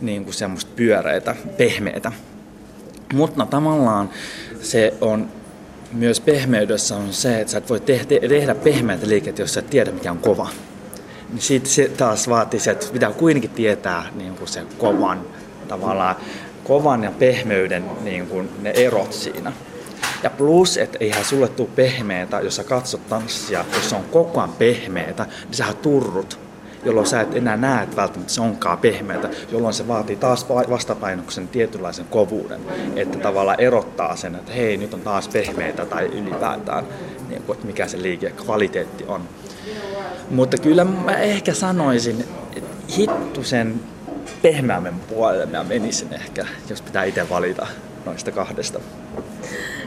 niin 0.00 0.24
kuin 0.24 0.34
semmoista 0.34 0.70
pyöreitä, 0.76 1.36
pehmeitä. 1.56 2.12
Mutta 3.14 3.46
tavallaan 3.46 4.10
se 4.60 4.94
on 5.00 5.28
myös 5.92 6.20
pehmeydessä 6.20 6.96
on 6.96 7.12
se, 7.12 7.40
että 7.40 7.52
sä 7.52 7.58
et 7.58 7.70
voi 7.70 7.80
tehdä, 7.80 8.28
tehdä 8.28 8.54
pehmeitä 8.54 9.08
liikettä, 9.08 9.42
jos 9.42 9.54
sä 9.54 9.60
et 9.60 9.70
tiedä, 9.70 9.92
mikä 9.92 10.10
on 10.10 10.18
kova. 10.18 10.48
Niin 11.30 11.42
siitä 11.42 11.68
se 11.68 11.88
taas 11.96 12.28
vaatii 12.28 12.60
se, 12.60 12.70
että 12.70 12.86
pitää 12.92 13.12
kuitenkin 13.12 13.50
tietää 13.50 14.04
niin 14.14 14.34
kuin 14.34 14.48
se 14.48 14.62
kovan 14.78 15.20
tavallaan 15.68 16.16
kovan 16.72 17.04
ja 17.04 17.10
pehmeyden 17.18 17.84
niin 18.02 18.26
kuin 18.26 18.48
ne 18.62 18.70
erot 18.70 19.12
siinä. 19.12 19.52
Ja 20.22 20.30
plus, 20.30 20.76
että 20.76 20.98
eihän 21.00 21.24
sulle 21.24 21.48
tule 21.48 21.68
pehmeitä, 21.76 22.40
jos 22.40 22.56
sä 22.56 22.64
katsot 22.64 23.08
tanssia, 23.08 23.64
jos 23.74 23.90
se 23.90 23.96
on 23.96 24.04
koko 24.04 24.40
ajan 24.40 24.52
pehmeitä, 24.52 25.26
niin 25.44 25.54
sä 25.54 25.64
turrut, 25.82 26.38
jolloin 26.84 27.06
sä 27.06 27.20
et 27.20 27.36
enää 27.36 27.56
näe, 27.56 27.82
että 27.82 27.96
välttämättä 27.96 28.32
se 28.32 28.40
onkaan 28.40 28.78
pehmeitä, 28.78 29.30
jolloin 29.50 29.74
se 29.74 29.88
vaatii 29.88 30.16
taas 30.16 30.48
vastapainoksen 30.48 31.48
tietynlaisen 31.48 32.06
kovuuden, 32.10 32.60
että 32.96 33.18
tavallaan 33.18 33.60
erottaa 33.60 34.16
sen, 34.16 34.34
että 34.34 34.52
hei, 34.52 34.76
nyt 34.76 34.94
on 34.94 35.00
taas 35.00 35.28
pehmeitä 35.28 35.86
tai 35.86 36.04
ylipäätään, 36.04 36.84
niin 37.28 37.42
kuin, 37.42 37.56
että 37.56 37.66
mikä 37.66 37.88
se 37.88 38.02
liike 38.02 38.30
kvaliteetti 38.30 39.04
on. 39.08 39.28
Mutta 40.30 40.58
kyllä 40.58 40.84
mä 40.84 41.18
ehkä 41.18 41.54
sanoisin, 41.54 42.24
että 42.56 42.76
hittusen 42.96 43.80
pehmeämmän 44.42 45.00
puolelle 45.08 45.46
mä 45.46 45.64
menisin 45.64 46.12
ehkä, 46.12 46.46
jos 46.68 46.82
pitää 46.82 47.04
itse 47.04 47.28
valita 47.28 47.66
noista 48.04 48.32
kahdesta. 48.32 48.80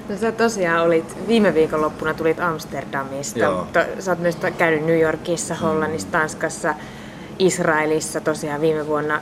No 0.10 0.18
sä 0.18 0.32
tosiaan 0.32 0.82
olit, 0.86 1.28
viime 1.28 1.54
viikonloppuna 1.54 2.14
tulit 2.14 2.40
Amsterdamista, 2.40 3.40
Joo. 3.40 3.60
mutta 3.60 3.86
sä 4.00 4.12
oot 4.12 4.20
myös 4.20 4.38
käynyt 4.58 4.86
New 4.86 5.00
Yorkissa, 5.00 5.56
Hollannissa, 5.56 6.08
Tanskassa, 6.12 6.76
Israelissa 7.40 8.22
tosiaan 8.22 8.62
viime 8.62 8.88
vuonna. 8.88 9.22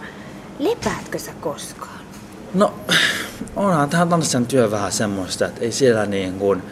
Lepäätkö 0.60 1.20
sä 1.20 1.32
koskaan? 1.42 2.00
No, 2.54 2.74
onhan 3.56 3.90
tähän 3.90 4.10
tanssijan 4.10 4.46
työ 4.46 4.72
vähän 4.72 4.92
semmoista, 4.92 5.46
että 5.46 5.62
ei 5.62 5.72
siellä 5.72 6.06
niin 6.06 6.40
kuin, 6.40 6.64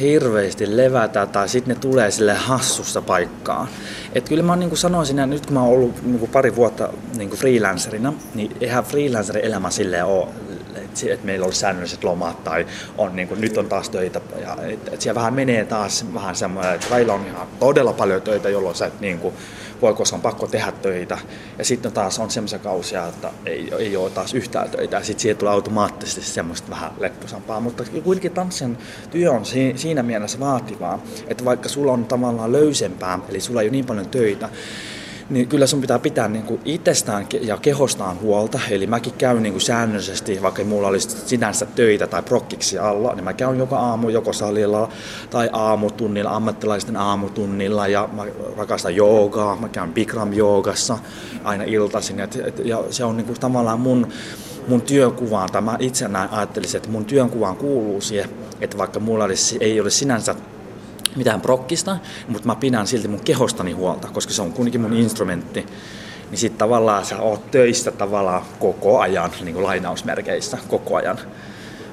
hirveästi 0.00 0.76
levätä 0.76 1.26
tai 1.26 1.48
sitten 1.48 1.74
ne 1.74 1.80
tulee 1.80 2.10
sille 2.10 2.34
hassussa 2.34 3.02
paikkaan. 3.02 3.68
Et 4.14 4.28
kyllä 4.28 4.42
mä 4.42 4.56
niin 4.56 4.68
kuin 4.68 4.78
sanoisin, 4.78 5.18
että 5.18 5.26
nyt 5.26 5.46
kun 5.46 5.54
mä 5.54 5.62
oon 5.62 5.72
ollut 5.72 6.02
niin 6.02 6.18
kuin 6.18 6.30
pari 6.30 6.56
vuotta 6.56 6.88
niin 7.16 7.28
kuin 7.28 7.38
freelancerina, 7.38 8.12
niin 8.34 8.56
eihän 8.60 8.84
freelancerin 8.84 9.44
elämä 9.44 9.70
silleen 9.70 10.04
ole 10.04 10.28
että 11.12 11.26
meillä 11.26 11.46
olisi 11.46 11.60
säännölliset 11.60 12.04
lomat 12.04 12.44
tai 12.44 12.66
on, 12.98 13.16
niin 13.16 13.28
kuin, 13.28 13.40
nyt 13.40 13.58
on 13.58 13.68
taas 13.68 13.90
töitä. 13.90 14.20
Ja, 14.40 14.56
et, 14.62 14.88
et 14.92 15.00
siellä 15.00 15.18
vähän 15.20 15.34
menee 15.34 15.64
taas 15.64 16.04
vähän 16.14 16.36
semmoinen, 16.36 16.74
että 16.74 16.86
välillä 16.90 17.14
on 17.14 17.26
ihan 17.26 17.48
todella 17.58 17.92
paljon 17.92 18.22
töitä, 18.22 18.48
jolloin 18.48 18.76
sä 18.76 18.86
et 18.86 19.00
niin 19.00 19.18
kuin, 19.18 19.34
voi, 19.82 19.94
koska 19.94 20.16
on 20.16 20.22
pakko 20.22 20.46
tehdä 20.46 20.72
töitä. 20.72 21.18
Ja 21.58 21.64
sitten 21.64 21.92
taas 21.92 22.18
on 22.18 22.30
semmoisia 22.30 22.58
kausia, 22.58 23.06
että 23.06 23.30
ei, 23.46 23.72
ei 23.78 23.96
ole 23.96 24.10
taas 24.10 24.34
yhtään 24.34 24.70
töitä. 24.70 24.96
Ja 24.96 25.04
sitten 25.04 25.22
siihen 25.22 25.36
tulee 25.36 25.52
automaattisesti 25.52 26.30
semmoista 26.30 26.70
vähän 26.70 26.90
lepposampaa. 26.98 27.60
Mutta 27.60 27.84
kuitenkin 28.04 28.32
tanssien 28.32 28.78
työ 29.10 29.30
on 29.30 29.44
siinä 29.74 30.02
mielessä 30.02 30.40
vaativaa, 30.40 31.02
että 31.28 31.44
vaikka 31.44 31.68
sulla 31.68 31.92
on 31.92 32.04
tavallaan 32.04 32.52
löysempää, 32.52 33.18
eli 33.28 33.40
sulla 33.40 33.60
ei 33.60 33.66
ole 33.66 33.72
niin 33.72 33.86
paljon 33.86 34.08
töitä, 34.08 34.48
niin 35.30 35.48
kyllä 35.48 35.66
sun 35.66 35.80
pitää 35.80 35.98
pitää 35.98 36.28
niin 36.28 36.44
kuin 36.44 36.60
itsestään 36.64 37.26
ja 37.40 37.56
kehostaan 37.56 38.20
huolta. 38.20 38.60
Eli 38.70 38.86
mäkin 38.86 39.12
käyn 39.18 39.42
niin 39.42 39.52
kuin 39.52 39.62
säännöllisesti, 39.62 40.42
vaikka 40.42 40.64
mulla 40.64 40.88
olisi 40.88 41.08
sinänsä 41.26 41.66
töitä 41.66 42.06
tai 42.06 42.22
prokkiksi 42.22 42.78
alla, 42.78 43.14
niin 43.14 43.24
mä 43.24 43.32
käyn 43.32 43.58
joka 43.58 43.78
aamu 43.78 44.08
joko 44.08 44.32
salilla 44.32 44.88
tai 45.30 45.50
aamutunnilla, 45.52 46.30
ammattilaisten 46.30 46.96
aamutunnilla 46.96 47.88
ja 47.88 48.08
mä 48.12 48.24
rakastan 48.56 48.96
joogaa, 48.96 49.56
mä 49.56 49.68
käyn 49.68 49.92
Bikram 49.92 50.32
joogassa 50.32 50.98
aina 51.44 51.64
iltaisin. 51.64 52.20
Et, 52.20 52.36
et, 52.36 52.58
ja 52.64 52.84
se 52.90 53.04
on 53.04 53.16
niin 53.16 53.26
kuin 53.26 53.40
tavallaan 53.40 53.80
mun, 53.80 54.08
mun 54.68 54.82
työnkuvaan, 54.82 55.48
tai 55.52 55.62
mä 55.62 55.76
itse 55.80 56.08
näin 56.08 56.30
ajattelisin, 56.30 56.76
että 56.76 56.90
mun 56.90 57.04
työnkuvaan 57.04 57.56
kuuluu 57.56 58.00
siihen, 58.00 58.30
että 58.60 58.78
vaikka 58.78 59.00
mulla 59.00 59.24
ei 59.60 59.80
ole 59.80 59.90
sinänsä 59.90 60.34
mitään 61.18 61.40
prokkista, 61.40 61.98
mutta 62.28 62.46
mä 62.46 62.56
pidän 62.56 62.86
silti 62.86 63.08
mun 63.08 63.20
kehostani 63.20 63.72
huolta, 63.72 64.08
koska 64.12 64.32
se 64.32 64.42
on 64.42 64.52
kuitenkin 64.52 64.80
mun 64.80 64.92
instrumentti. 64.92 65.66
Niin 66.30 66.38
sitten 66.38 66.58
tavallaan 66.58 67.04
sä 67.04 67.18
oot 67.18 67.50
töissä 67.50 67.90
tavallaan 67.90 68.42
koko 68.58 68.98
ajan, 68.98 69.30
niin 69.40 69.54
kuin 69.54 69.64
lainausmerkeissä 69.64 70.58
koko 70.68 70.96
ajan. 70.96 71.18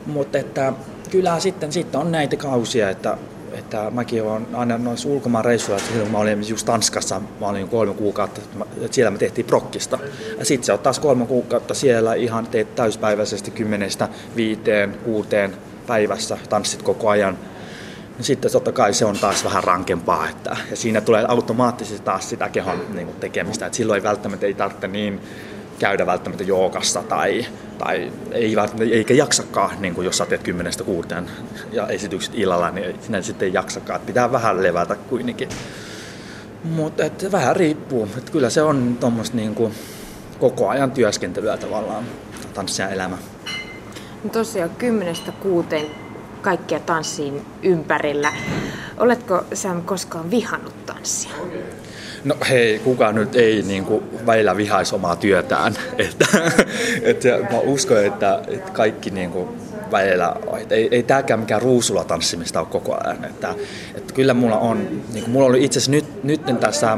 Mutta 0.05 0.37
että 0.37 0.73
kyllä 1.09 1.39
sitten, 1.39 1.71
sitten 1.71 1.99
on 2.01 2.11
näitä 2.11 2.35
kausia, 2.35 2.89
että, 2.89 3.17
että 3.53 3.91
mäkin 3.91 4.23
olen 4.23 4.47
aina 4.53 4.77
noissa 4.77 5.09
ulkomaanreissuilla, 5.09 5.77
että 5.77 5.91
silloin 5.91 6.11
mä 6.11 6.17
olin 6.17 6.49
just 6.49 6.65
Tanskassa, 6.65 7.21
mä 7.39 7.47
olin 7.47 7.69
kolme 7.69 7.93
kuukautta, 7.93 8.41
että 8.81 8.95
siellä 8.95 9.11
me 9.11 9.17
tehtiin 9.17 9.47
prokkista. 9.47 9.99
Ja 10.39 10.45
sitten 10.45 10.65
sä 10.65 10.73
oot 10.73 10.83
taas 10.83 10.99
kolme 10.99 11.25
kuukautta 11.25 11.73
siellä 11.73 12.13
ihan 12.13 12.47
teet 12.47 12.75
täyspäiväisesti 12.75 13.51
kymmenestä 13.51 14.09
viiteen, 14.35 14.97
kuuteen 15.03 15.53
päivässä, 15.87 16.37
tanssit 16.49 16.81
koko 16.81 17.09
ajan 17.09 17.37
niin 18.17 18.25
sitten 18.25 18.51
totta 18.51 18.71
kai 18.71 18.93
se 18.93 19.05
on 19.05 19.17
taas 19.19 19.43
vähän 19.43 19.63
rankempaa, 19.63 20.29
että, 20.29 20.57
ja 20.69 20.75
siinä 20.75 21.01
tulee 21.01 21.25
automaattisesti 21.27 22.03
taas 22.03 22.29
sitä 22.29 22.49
kehon 22.49 22.85
niin 22.93 23.07
kuin 23.07 23.19
tekemistä, 23.19 23.65
että 23.65 23.75
silloin 23.75 23.97
ei 23.97 24.03
välttämättä 24.03 24.45
ei 24.45 24.53
tarvitse 24.53 24.87
niin 24.87 25.21
käydä 25.79 26.05
välttämättä 26.05 26.43
joogassa 26.43 27.03
tai, 27.03 27.45
tai 27.77 28.11
ei 28.31 28.55
eikä 28.91 29.13
jaksakaan, 29.13 29.81
niin 29.81 29.95
kuin 29.95 30.05
jos 30.05 30.17
sä 30.17 30.25
teet 30.25 30.43
kymmenestä 30.43 30.83
kuuteen 30.83 31.31
ja 31.71 31.87
esitykset 31.87 32.35
illalla, 32.35 32.71
niin 32.71 32.95
sinä 33.01 33.21
sitten 33.21 33.45
ei 33.45 33.53
jaksakaan, 33.53 33.95
että 33.95 34.07
pitää 34.07 34.31
vähän 34.31 34.63
levätä 34.63 34.95
kuitenkin. 34.95 35.49
Mutta 36.63 37.03
vähän 37.31 37.55
riippuu, 37.55 38.09
että 38.17 38.31
kyllä 38.31 38.49
se 38.49 38.61
on 38.61 38.97
tuommoista 38.99 39.37
niin 39.37 39.55
kuin, 39.55 39.73
koko 40.39 40.69
ajan 40.69 40.91
työskentelyä 40.91 41.57
tavallaan, 41.57 42.03
tanssijan 42.53 42.93
elämä. 42.93 43.17
No 44.23 44.29
tosiaan 44.29 44.69
kymmenestä 44.69 45.31
kuuteen 45.31 46.04
kaikkia 46.45 46.79
tanssiin 46.79 47.45
ympärillä. 47.63 48.33
Oletko 48.97 49.43
Sam 49.53 49.81
koskaan 49.81 50.31
vihannut 50.31 50.85
tanssia? 50.85 51.31
No 52.23 52.35
hei, 52.49 52.79
kukaan 52.79 53.15
nyt 53.15 53.35
ei 53.35 53.61
niin 53.61 53.85
kuin, 53.85 54.03
välillä 54.25 54.57
vihaisi 54.57 54.95
omaa 54.95 55.15
työtään. 55.15 55.73
Että, 55.97 56.25
että 57.01 57.29
mä 57.51 57.59
uskon, 57.59 58.05
että, 58.05 58.41
että 58.47 58.71
kaikki 58.71 59.09
niin 59.09 59.31
kuin, 59.31 59.47
välillä, 59.91 60.35
että 60.57 60.75
ei, 60.75 60.87
ei 60.91 61.03
tämäkään 61.03 61.39
mikään 61.39 61.61
ruusulla 61.61 62.03
tanssimista 62.03 62.59
ole 62.59 62.67
koko 62.71 62.97
ajan. 63.03 63.25
Että, 63.25 63.55
että 63.95 64.13
kyllä 64.13 64.33
mulla 64.33 64.57
on, 64.57 64.77
niin 65.13 65.23
kuin, 65.23 65.29
mulla 65.31 65.45
oli 65.45 65.63
itse 65.63 65.79
asiassa 65.79 65.91
nyt, 65.91 66.23
nyt 66.23 66.59
tässä 66.59 66.97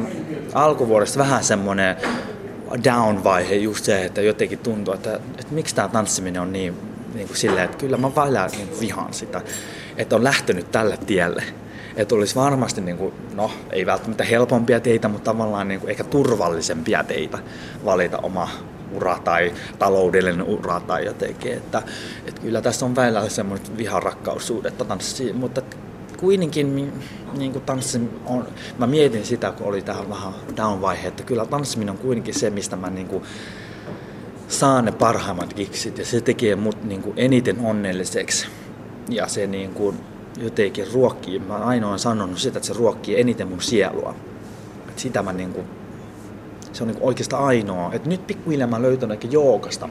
alkuvuodesta 0.54 1.20
vähän 1.20 1.44
semmoinen 1.44 1.96
down-vaihe 2.84 3.56
just 3.56 3.86
se, 3.86 4.06
että 4.06 4.22
jotenkin 4.22 4.60
tuntuu, 4.60 4.94
että, 4.94 5.14
että 5.14 5.54
miksi 5.54 5.76
tämä 5.76 5.88
tanssiminen 5.88 6.42
on 6.42 6.54
niin 6.54 6.97
niin 7.18 7.28
kuin 7.28 7.38
silleen, 7.38 7.66
että 7.66 7.78
kyllä 7.78 7.98
mä 7.98 8.16
välillä 8.16 8.48
niin 8.48 8.80
vihaan 8.80 9.14
sitä, 9.14 9.42
että 9.98 10.16
on 10.16 10.24
lähtenyt 10.24 10.72
tälle 10.72 10.98
tielle. 10.98 11.44
Että 11.96 12.16
olisi 12.16 12.36
varmasti, 12.36 12.82
niin 12.82 12.98
kuin, 12.98 13.14
no 13.34 13.52
ei 13.70 13.86
välttämättä 13.86 14.24
helpompia 14.24 14.80
teitä, 14.80 15.08
mutta 15.08 15.32
tavallaan 15.32 15.68
niin 15.68 15.80
kuin 15.80 15.90
ehkä 15.90 16.04
turvallisempia 16.04 17.04
teitä 17.04 17.40
valita 17.86 18.18
oma 18.18 18.50
ura 18.92 19.20
tai 19.24 19.54
taloudellinen 19.80 20.44
ura 20.44 20.80
tai 20.80 21.06
jotenkin. 21.06 21.54
Että, 21.54 21.82
että 22.26 22.42
kyllä 22.42 22.62
tässä 22.62 22.86
on 22.86 22.96
välillä 22.96 23.30
semmoista 23.30 23.78
viharakkaussuudetta 23.78 24.86
tanssiin, 24.86 25.36
mutta 25.36 25.62
kuitenkin 26.18 26.94
niin 27.38 27.52
kuin 27.52 27.64
tanssi 27.66 28.02
on, 28.26 28.48
mä 28.78 28.88
mietin 28.88 29.26
sitä, 29.26 29.52
kun 29.52 29.68
oli 29.68 29.82
tähän 29.82 30.10
vähän 30.10 30.34
down-vaihe, 30.58 31.08
että 31.08 31.24
kyllä 31.24 31.46
tanssiminen 31.46 31.92
on 31.92 31.98
kuitenkin 31.98 32.40
se, 32.40 32.50
mistä 32.50 32.76
mä 32.76 32.90
niin 32.90 33.08
kuin, 33.08 33.24
saan 34.48 34.86
ne 34.86 34.92
parhaimmat 34.92 35.54
kiksit 35.54 35.98
ja 35.98 36.06
se 36.06 36.22
tekee 36.22 36.56
mut 36.56 36.84
niin 36.84 37.02
kuin 37.02 37.14
eniten 37.18 37.60
onnelliseksi. 37.60 38.48
Ja 39.10 39.28
se 39.28 39.48
niin 39.48 39.74
kuin 39.74 39.98
jotenkin 40.40 40.92
ruokkii, 40.94 41.40
mä 41.40 41.54
aina 41.54 41.88
olen 41.88 42.00
sanonut 42.00 42.38
sitä, 42.38 42.58
että 42.58 42.68
se 42.68 42.74
ruokkii 42.74 43.20
eniten 43.20 43.48
mun 43.48 43.62
sielua. 43.62 44.16
Et 44.90 45.00
sitä 45.00 45.24
mä 45.24 45.34
niin 45.34 45.54
kuin, 45.54 45.68
se 46.74 46.84
on 46.84 46.88
niin 46.88 46.98
kuin 46.98 47.08
oikeastaan 47.08 47.46
ainoa. 47.46 47.94
Et 47.94 48.06
nyt 48.06 48.28
pikkuhiljaa 48.28 48.68
mä 48.68 48.82
löytänyt 48.82 49.14
ehkä 49.14 49.28
joogasta 49.32 49.90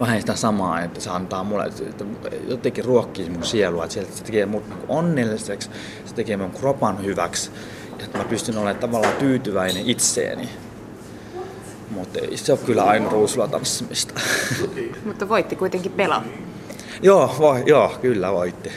vähän 0.00 0.20
sitä 0.20 0.34
samaa, 0.34 0.82
että 0.82 1.00
se 1.00 1.10
antaa 1.10 1.44
mulle, 1.44 1.64
että 1.64 2.04
jotenkin 2.48 2.84
ruokkii 2.84 3.30
mun 3.30 3.44
sielua, 3.44 3.84
että 3.84 3.94
se 3.94 4.24
tekee 4.24 4.46
mut 4.46 4.68
niin 4.68 4.78
onnelliseksi, 4.88 5.70
se 6.04 6.14
tekee 6.14 6.36
mun 6.36 6.50
kropan 6.50 7.04
hyväksi, 7.04 7.50
että 8.04 8.18
mä 8.18 8.24
pystyn 8.24 8.56
olemaan 8.56 8.76
tavallaan 8.76 9.16
tyytyväinen 9.16 9.86
itseeni 9.86 10.48
mutta 11.92 12.18
ei 12.18 12.36
se 12.36 12.52
ole 12.52 12.60
kyllä 12.66 12.84
aina 12.84 13.10
ruusulla 13.10 13.48
tanssimista. 13.48 14.20
Mutta 15.06 15.28
voitti 15.28 15.56
kuitenkin 15.56 15.92
pelaa. 15.92 16.24
joo, 17.02 17.34
voi, 17.38 17.62
joo, 17.66 17.98
kyllä 18.00 18.32
voitti. 18.32 18.70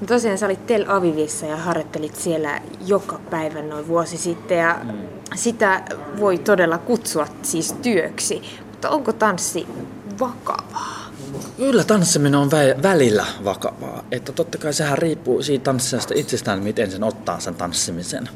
No 0.00 0.06
tosiaan 0.06 0.38
sä 0.38 0.46
olit 0.46 0.66
Tel 0.66 0.84
Avivissa 0.88 1.46
ja 1.46 1.56
harjoittelit 1.56 2.16
siellä 2.16 2.60
joka 2.86 3.20
päivä 3.30 3.62
noin 3.62 3.88
vuosi 3.88 4.16
sitten 4.16 4.58
ja 4.58 4.78
mm. 4.82 4.98
sitä 5.34 5.84
voi 6.20 6.38
todella 6.38 6.78
kutsua 6.78 7.26
siis 7.42 7.72
työksi. 7.72 8.42
Mutta 8.70 8.90
onko 8.90 9.12
tanssi 9.12 9.66
vakavaa? 10.20 11.10
Kyllä 11.56 11.84
tanssiminen 11.84 12.40
on 12.40 12.48
vä- 12.48 12.82
välillä 12.82 13.26
vakavaa. 13.44 14.04
Että 14.10 14.32
totta 14.32 14.58
kai 14.58 14.72
sehän 14.72 14.98
riippuu 14.98 15.42
siitä 15.42 15.64
tanssijasta 15.64 16.14
itsestään, 16.16 16.62
miten 16.62 16.90
sen 16.90 17.04
ottaa 17.04 17.40
sen 17.40 17.54
tanssimisen. 17.54 18.28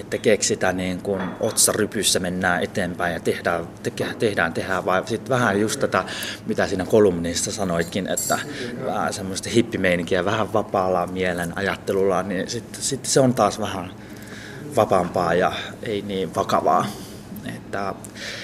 Että 0.00 0.18
keksitään 0.18 0.76
niin 0.76 1.02
kuin 1.02 1.22
otsarypyssä 1.40 2.20
mennään 2.20 2.62
eteenpäin 2.62 3.14
ja 3.14 3.20
tehdään, 3.20 3.68
te- 3.82 3.92
tehdään, 4.18 4.52
tehdään 4.52 4.84
vai 4.84 5.02
sitten 5.06 5.28
vähän 5.28 5.60
just 5.60 5.80
tätä, 5.80 6.04
mitä 6.46 6.66
siinä 6.66 6.84
kolumnissa 6.84 7.52
sanoitkin, 7.52 8.06
että 8.06 8.38
vähän 8.84 9.12
semmoista 9.12 9.50
hippimeininkiä, 9.50 10.24
vähän 10.24 10.52
vapaalla 10.52 11.06
mielen 11.06 11.58
ajattelulla, 11.58 12.22
niin 12.22 12.50
sitten 12.50 12.82
sit 12.82 13.06
se 13.06 13.20
on 13.20 13.34
taas 13.34 13.60
vähän 13.60 13.90
vapaampaa 14.76 15.34
ja 15.34 15.52
ei 15.82 16.02
niin 16.02 16.34
vakavaa. 16.34 16.86
Että, 17.56 17.94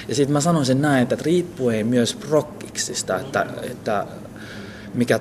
ja 0.08 0.14
sitten 0.14 0.32
mä 0.32 0.40
sanoisin 0.40 0.82
näin, 0.82 1.02
että 1.02 1.16
riippuen 1.24 1.86
myös 1.86 2.14
prokkiksista, 2.14 3.18
että, 3.18 3.46
että 3.62 4.06
mikä 4.94 5.20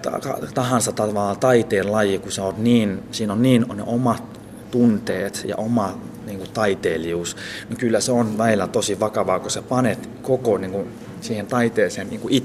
tahansa 0.54 0.92
tavallaan 0.92 1.40
taiteen 1.40 1.92
laji, 1.92 2.20
kun 2.20 2.32
se 2.32 2.42
on 2.42 2.56
niin, 2.58 3.04
siinä 3.12 3.34
on 3.34 3.42
niin 3.42 3.66
on 3.70 3.78
ne 3.78 3.84
omat 3.86 4.24
tunteet 4.72 5.44
ja 5.48 5.56
oma 5.56 5.98
niin 6.26 6.38
kuin 6.38 6.50
taiteilijuus, 6.50 7.36
niin 7.70 7.78
kyllä 7.78 8.00
se 8.00 8.12
on 8.12 8.38
välillä 8.38 8.68
tosi 8.68 9.00
vakavaa, 9.00 9.40
kun 9.40 9.52
sä 9.52 9.62
panet 9.62 10.10
koko 10.22 10.58
niin 10.58 10.72
kuin, 10.72 10.88
siihen 11.22 11.48
taiteeseen 11.48 12.10
niin 12.10 12.20
kuin 12.20 12.44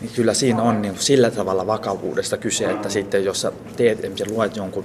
niin 0.00 0.10
kyllä 0.16 0.34
siinä 0.34 0.62
on 0.62 0.82
niin 0.82 0.94
kuin, 0.94 1.02
sillä 1.02 1.30
tavalla 1.30 1.66
vakavuudesta 1.66 2.36
kyse, 2.36 2.64
että 2.64 2.88
sitten 2.88 3.24
jos 3.24 3.40
sä 3.40 3.52
teet, 3.76 3.98
esimerkiksi 3.98 4.30
luet 4.30 4.56
jonkun 4.56 4.84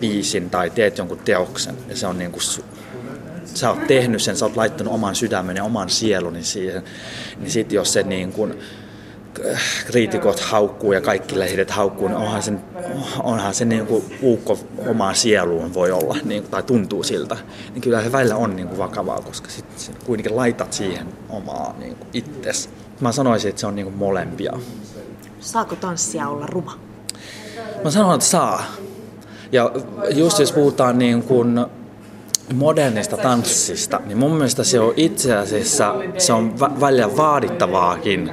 biisin 0.00 0.50
tai 0.50 0.70
teet 0.70 0.98
jonkun 0.98 1.18
teoksen, 1.18 1.74
ja 1.88 1.96
se 1.96 2.06
on 2.06 2.18
niin 2.18 2.32
kuin, 2.32 2.42
sä 3.44 3.70
oot 3.70 3.86
tehnyt 3.86 4.22
sen, 4.22 4.36
sä 4.36 4.44
oot 4.44 4.56
laittanut 4.56 4.94
oman 4.94 5.14
sydämen 5.14 5.56
ja 5.56 5.64
oman 5.64 5.90
sieluni 5.90 6.44
siihen, 6.44 6.82
niin 7.38 7.50
sitten 7.50 7.76
jos 7.76 7.92
se 7.92 8.02
niin 8.02 8.32
kuin, 8.32 8.58
kriitikot 9.86 10.40
haukkuu 10.40 10.92
ja 10.92 11.00
kaikki 11.00 11.38
lehdet 11.38 11.70
haukkuu, 11.70 12.08
niin 12.08 12.16
onhan, 12.16 12.42
sen, 12.42 12.60
onhan 13.22 13.54
se 13.54 13.64
niin 13.64 13.86
kuin 13.86 14.04
uukko 14.22 14.58
omaan 14.86 15.14
sieluun 15.14 15.74
voi 15.74 15.90
olla, 15.92 16.16
niin, 16.24 16.42
tai 16.42 16.62
tuntuu 16.62 17.02
siltä. 17.02 17.36
Niin 17.72 17.82
kyllä 17.82 18.02
se 18.02 18.12
välillä 18.12 18.36
on 18.36 18.56
niin 18.56 18.68
kuin 18.68 18.78
vakavaa, 18.78 19.20
koska 19.20 19.50
sit, 19.50 19.64
sit 19.76 20.02
kuitenkin 20.04 20.36
laitat 20.36 20.72
siihen 20.72 21.06
omaa 21.28 21.74
niin 21.78 21.96
kuin 21.96 22.08
itses. 22.12 22.70
Mä 23.00 23.12
sanoisin, 23.12 23.48
että 23.48 23.60
se 23.60 23.66
on 23.66 23.74
niin 23.74 23.86
kuin 23.86 23.96
molempia. 23.96 24.52
Saako 25.40 25.76
tanssia 25.76 26.28
olla 26.28 26.46
ruma? 26.46 26.78
Mä 27.84 27.90
sanon, 27.90 28.14
että 28.14 28.26
saa. 28.26 28.64
Ja 29.52 29.70
just 30.10 30.38
jos 30.38 30.52
puhutaan 30.52 30.98
niin 30.98 31.22
kuin 31.22 31.66
modernista 32.54 33.16
tanssista, 33.16 34.00
niin 34.06 34.18
mun 34.18 34.32
mielestä 34.32 34.64
se 34.64 34.80
on 34.80 34.92
itse 34.96 35.36
asiassa 35.36 35.94
se 36.18 36.32
on 36.32 36.60
välillä 36.60 37.16
vaadittavaakin 37.16 38.30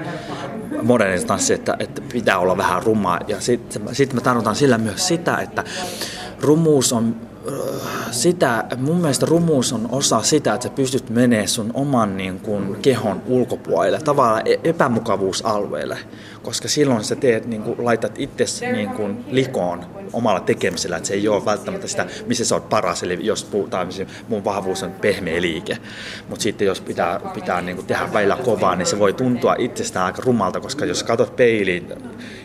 modernista 0.86 1.27
tanssi, 1.27 1.54
että, 1.54 1.75
että 1.80 2.01
pitää 2.13 2.39
olla 2.39 2.58
vähän 2.58 2.84
rumaa. 2.84 3.20
Ja 3.27 3.42
sitten 3.42 3.96
sit 3.96 4.13
mä 4.13 4.22
tarkoitan 4.22 4.56
sillä 4.56 4.77
myös 4.77 5.08
sitä, 5.08 5.38
että 5.38 5.63
rumuus 6.42 6.94
on 6.94 7.15
sitä, 8.15 8.65
mun 8.77 8.98
mielestä 8.98 9.25
rumuus 9.25 9.74
on 9.74 9.89
osa 9.91 10.22
sitä, 10.22 10.53
että 10.53 10.67
sä 10.67 10.74
pystyt 10.74 11.10
menemään 11.10 11.48
sun 11.48 11.72
oman 11.74 12.17
niin 12.17 12.39
kuin, 12.39 12.75
kehon 12.81 13.22
ulkopuolelle, 13.27 14.00
tavallaan 14.00 14.43
epämukavuusalueelle, 14.63 15.98
koska 16.43 16.67
silloin 16.67 17.03
sä 17.03 17.15
teet, 17.15 17.45
niin 17.45 17.62
kuin, 17.62 17.86
laitat 17.86 18.19
itse 18.19 18.72
niin 18.72 18.89
kuin, 18.89 19.25
likoon 19.27 19.86
omalla 20.13 20.39
tekemisellä, 20.39 20.98
että 20.98 21.07
se 21.07 21.13
ei 21.13 21.27
ole 21.27 21.45
välttämättä 21.45 21.88
sitä, 21.88 22.05
missä 22.25 22.45
sä 22.45 22.55
oot 22.55 22.69
paras, 22.69 23.03
eli 23.03 23.19
jos 23.22 23.43
puhutaan, 23.43 23.88
mun 24.27 24.43
vahvuus 24.43 24.84
on 24.84 24.91
pehmeä 24.91 25.41
liike, 25.41 25.77
mutta 26.29 26.43
sitten 26.43 26.65
jos 26.65 26.81
pitää, 26.81 27.19
pitää 27.34 27.62
niin 27.62 27.75
kuin, 27.75 27.88
tehdä 27.88 28.13
välillä 28.13 28.38
kovaa, 28.45 28.75
niin 28.75 28.86
se 28.86 29.00
voi 29.00 29.13
tuntua 29.13 29.55
itsestään 29.60 30.05
aika 30.05 30.22
rumalta, 30.25 30.60
koska 30.60 30.86
jos 30.86 31.03
katsot 31.03 31.36
peiliin, 31.36 31.93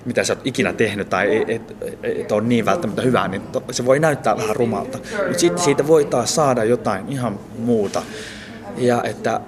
mitä 0.04 0.24
sä 0.24 0.32
oot 0.32 0.46
ikinä 0.46 0.72
tehnyt 0.72 1.10
tai 1.10 1.36
et, 1.36 1.50
et, 1.50 1.98
et 2.02 2.32
ole 2.32 2.42
niin 2.42 2.64
välttämättä 2.64 3.02
hyvää, 3.02 3.28
niin 3.28 3.42
se 3.70 3.86
voi 3.86 3.98
näyttää 3.98 4.36
vähän 4.36 4.56
rumalta, 4.56 4.98
mutta 4.98 5.38
sitten 5.38 5.60
siitä 5.61 5.87
voi 5.87 6.05
taas 6.05 6.35
saada 6.35 6.64
jotain 6.64 7.09
ihan 7.09 7.38
muuta. 7.59 8.02
Ja, 8.76 9.02
että, 9.02 9.40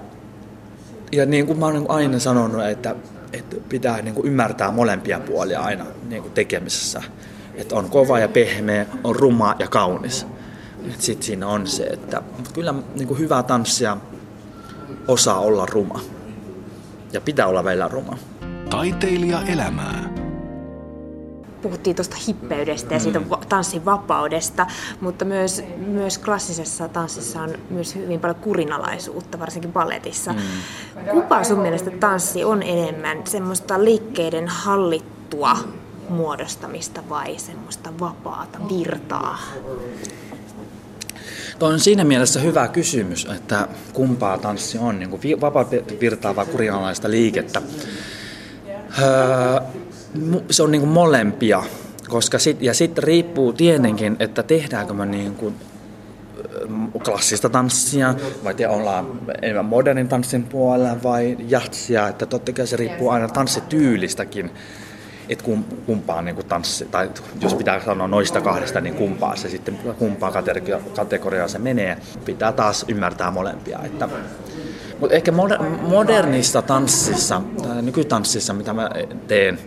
ja 1.11 1.25
niin 1.25 1.47
kuin 1.47 1.59
mä 1.59 1.65
oon 1.65 1.85
aina 1.89 2.19
sanonut, 2.19 2.65
että, 2.65 2.95
että 3.33 3.55
pitää 3.69 4.01
niin 4.01 4.15
kuin 4.15 4.27
ymmärtää 4.27 4.71
molempia 4.71 5.19
puolia 5.19 5.61
aina 5.61 5.85
niin 6.09 6.21
kuin 6.21 6.33
tekemisessä. 6.33 7.03
Että 7.55 7.75
on 7.75 7.89
kova 7.89 8.19
ja 8.19 8.27
pehmeä, 8.27 8.85
on 9.03 9.15
ruma 9.15 9.55
ja 9.59 9.67
kaunis. 9.67 10.27
Sitten 10.99 11.25
siinä 11.25 11.47
on 11.47 11.67
se, 11.67 11.83
että 11.83 12.21
kyllä 12.53 12.73
niin 12.95 13.07
kuin 13.07 13.19
hyvä 13.19 13.43
tanssia 13.43 13.97
osaa 15.07 15.39
olla 15.39 15.65
ruma. 15.65 15.99
Ja 17.13 17.21
pitää 17.21 17.47
olla 17.47 17.63
välillä 17.63 17.87
ruma. 17.87 18.17
Taiteilija 18.69 19.41
elämää 19.47 20.12
puhuttiin 21.63 21.95
tuosta 21.95 22.17
hippeydestä 22.27 22.93
ja 22.93 22.99
siitä 22.99 23.19
mm. 23.19 23.25
tanssin 23.49 23.85
vapaudesta, 23.85 24.67
mutta 25.01 25.25
myös, 25.25 25.63
myös 25.77 26.17
klassisessa 26.17 26.87
tanssissa 26.87 27.41
on 27.41 27.55
myös 27.69 27.95
hyvin 27.95 28.19
paljon 28.19 28.35
kurinalaisuutta, 28.35 29.39
varsinkin 29.39 29.73
balletissa. 29.73 30.33
Mm. 30.33 30.39
Kupa 31.11 31.43
sun 31.43 31.59
mielestä 31.59 31.91
tanssi 31.91 32.43
on 32.43 32.63
enemmän 32.63 33.17
semmoista 33.27 33.83
liikkeiden 33.83 34.47
hallittua 34.47 35.57
muodostamista 36.09 37.03
vai 37.09 37.37
semmoista 37.37 37.89
vapaata 37.99 38.59
virtaa? 38.69 39.39
Tuo 41.59 41.69
on 41.69 41.79
siinä 41.79 42.03
mielessä 42.03 42.39
hyvä 42.39 42.67
kysymys, 42.67 43.27
että 43.35 43.67
kumpaa 43.93 44.37
tanssi 44.37 44.77
on, 44.77 44.99
niin 44.99 45.41
vapaa 45.41 45.65
virtaa 46.01 46.35
vai 46.35 46.45
kurinalaista 46.45 47.11
liikettä. 47.11 47.61
Öö, 49.01 49.59
se 50.49 50.63
on 50.63 50.71
niin 50.71 50.81
kuin 50.81 50.91
molempia, 50.91 51.63
koska 52.09 52.39
sit, 52.39 52.61
ja 52.61 52.73
sitten 52.73 53.03
riippuu 53.03 53.53
tietenkin, 53.53 54.15
että 54.19 54.43
tehdäänkö 54.43 54.93
me 54.93 55.05
niin 55.05 55.35
kuin 55.35 55.55
klassista 57.03 57.49
tanssia, 57.49 58.15
vai 58.43 58.53
te 58.53 58.67
ollaan 58.67 59.05
enemmän 59.41 59.65
modernin 59.65 60.07
tanssin 60.07 60.43
puolella 60.43 61.03
vai 61.03 61.37
jatsia, 61.47 62.07
että 62.07 62.25
totta 62.25 62.53
kai 62.53 62.67
se 62.67 62.77
riippuu 62.77 63.09
aina 63.09 63.27
tanssityylistäkin, 63.27 64.51
että 65.29 65.45
kumpaa 65.85 66.21
niin 66.21 66.35
kuin 66.35 66.47
tanssi, 66.47 66.85
tai 66.85 67.09
jos 67.41 67.53
pitää 67.53 67.81
sanoa 67.85 68.07
noista 68.07 68.41
kahdesta, 68.41 68.81
niin 68.81 68.95
kumpaa 68.95 69.35
se 69.35 69.49
sitten, 69.49 69.79
kumpaa 69.99 70.31
kategoriaa 70.95 71.47
se 71.47 71.59
menee, 71.59 71.97
pitää 72.25 72.51
taas 72.51 72.85
ymmärtää 72.87 73.31
molempia. 73.31 73.79
Että, 73.83 74.09
mutta 74.99 75.15
ehkä 75.15 75.31
modernissa 75.81 76.61
tanssissa, 76.61 77.41
tai 77.63 77.81
nykytanssissa, 77.81 78.53
mitä 78.53 78.73
mä 78.73 78.89
teen, 79.27 79.59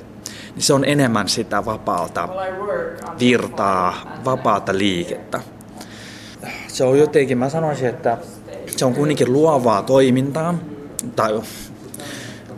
niin 0.54 0.62
se 0.62 0.74
on 0.74 0.84
enemmän 0.84 1.28
sitä 1.28 1.64
vapaalta 1.64 2.28
virtaa, 3.18 4.20
vapaata 4.24 4.78
liikettä. 4.78 5.40
Se 6.68 6.84
on 6.84 6.98
jotenkin, 6.98 7.38
mä 7.38 7.48
sanoisin, 7.48 7.88
että 7.88 8.18
se 8.76 8.84
on 8.84 8.94
kuitenkin 8.94 9.32
luovaa 9.32 9.82
toimintaa, 9.82 10.54
tai 11.16 11.40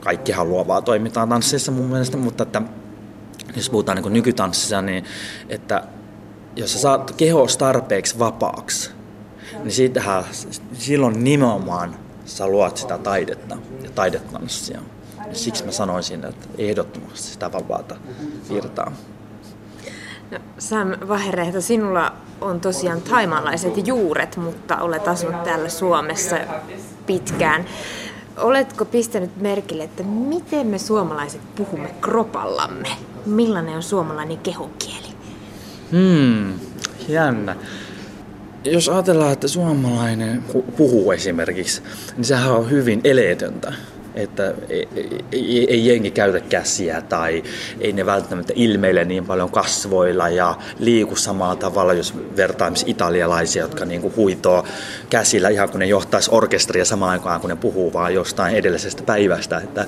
kaikkihan 0.00 0.48
luovaa 0.48 0.82
toimintaa 0.82 1.26
tanssissa 1.26 1.72
mun 1.72 1.86
mielestä, 1.86 2.16
mutta 2.16 2.42
että 2.42 2.62
jos 3.56 3.70
puhutaan 3.70 3.98
niin 4.02 4.12
nykytanssissa, 4.12 4.82
niin 4.82 5.04
että 5.48 5.82
jos 6.56 6.72
sä 6.72 6.78
saat 6.78 7.10
kehos 7.10 7.56
tarpeeksi 7.56 8.18
vapaaksi, 8.18 8.90
niin 9.58 9.72
siitähän, 9.72 10.24
silloin 10.72 11.24
nimenomaan 11.24 11.96
sä 12.24 12.46
luot 12.46 12.76
sitä 12.76 12.98
taidetta 12.98 13.56
ja 13.82 13.90
taidetanssia. 13.90 14.80
Siksi 15.32 15.64
mä 15.64 15.72
sanoisin, 15.72 16.24
että 16.24 16.48
ehdottomasti 16.58 17.28
sitä 17.28 17.52
vapaata 17.52 17.96
virtaa. 18.52 18.92
No, 20.30 20.38
Sam 20.58 20.88
Vaherehto, 21.08 21.60
sinulla 21.60 22.12
on 22.40 22.60
tosiaan 22.60 23.02
taimalaiset 23.02 23.86
juuret, 23.86 24.36
mutta 24.36 24.76
olet 24.76 25.08
asunut 25.08 25.42
täällä 25.42 25.68
Suomessa 25.68 26.36
pitkään. 27.06 27.64
Oletko 28.36 28.84
pistänyt 28.84 29.36
merkille, 29.40 29.84
että 29.84 30.02
miten 30.02 30.66
me 30.66 30.78
suomalaiset 30.78 31.40
puhumme 31.56 31.94
kropallamme? 32.00 32.88
Millainen 33.26 33.76
on 33.76 33.82
suomalainen 33.82 34.38
kehokieli? 34.38 35.08
Hmm, 35.92 36.52
jännä. 37.08 37.56
Jos 38.64 38.88
ajatellaan, 38.88 39.32
että 39.32 39.48
suomalainen 39.48 40.44
puhuu 40.76 41.12
esimerkiksi, 41.12 41.82
niin 42.16 42.24
sehän 42.24 42.52
on 42.52 42.70
hyvin 42.70 43.00
eleetöntä 43.04 43.72
että 44.18 44.54
ei, 44.68 44.88
ei, 45.32 45.66
ei 45.70 45.86
jengi 45.86 46.10
käytä 46.10 46.40
käsiä 46.40 47.02
tai 47.02 47.42
ei 47.80 47.92
ne 47.92 48.06
välttämättä 48.06 48.52
ilmeile 48.56 49.04
niin 49.04 49.26
paljon 49.26 49.50
kasvoilla 49.50 50.28
ja 50.28 50.54
liiku 50.78 51.16
samalla 51.16 51.56
tavalla, 51.56 51.92
jos 51.92 52.14
vertaa 52.36 52.72
italialaisia, 52.86 53.62
jotka 53.62 53.84
niin 53.84 54.00
kuin 54.00 54.16
huitoo 54.16 54.64
käsillä 55.10 55.48
ihan 55.48 55.70
kun 55.70 55.80
ne 55.80 55.86
johtaisi 55.86 56.30
orkestria 56.32 56.84
samaan 56.84 57.10
aikaan, 57.10 57.40
kun 57.40 57.50
ne 57.50 57.56
puhuu 57.56 57.92
vaan 57.92 58.14
jostain 58.14 58.56
edellisestä 58.56 59.02
päivästä. 59.02 59.58
Että, 59.58 59.86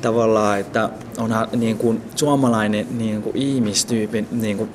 tavallaan, 0.00 0.60
että 0.60 0.88
onhan 1.18 1.48
niin 1.56 1.78
kuin 1.78 2.02
suomalainen 2.14 2.86
niin 2.98 3.22
kuin 3.22 3.36
ihmistyypin 3.36 4.28
niin 4.30 4.56
kuin, 4.56 4.70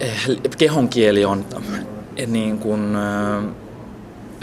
eh, 0.00 0.28
kehonkieli 0.58 1.24
on 1.24 1.44
niin 2.26 2.58
kuin, 2.58 2.96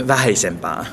vähäisempää 0.07 0.85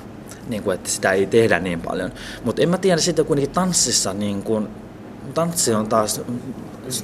niin 0.48 0.62
kuin, 0.62 0.74
että 0.74 0.90
sitä 0.90 1.12
ei 1.12 1.26
tehdä 1.26 1.59
niin 1.59 1.81
paljon. 1.81 2.12
Mutta 2.44 2.62
en 2.62 2.68
mä 2.68 2.78
tiedä 2.78 3.00
sitten 3.00 3.26
kuitenkin 3.26 3.55
tanssissa, 3.55 4.12
niin 4.12 4.42
kuin, 4.42 4.68
tanssi 5.35 5.74
on 5.74 5.88
taas, 5.88 6.20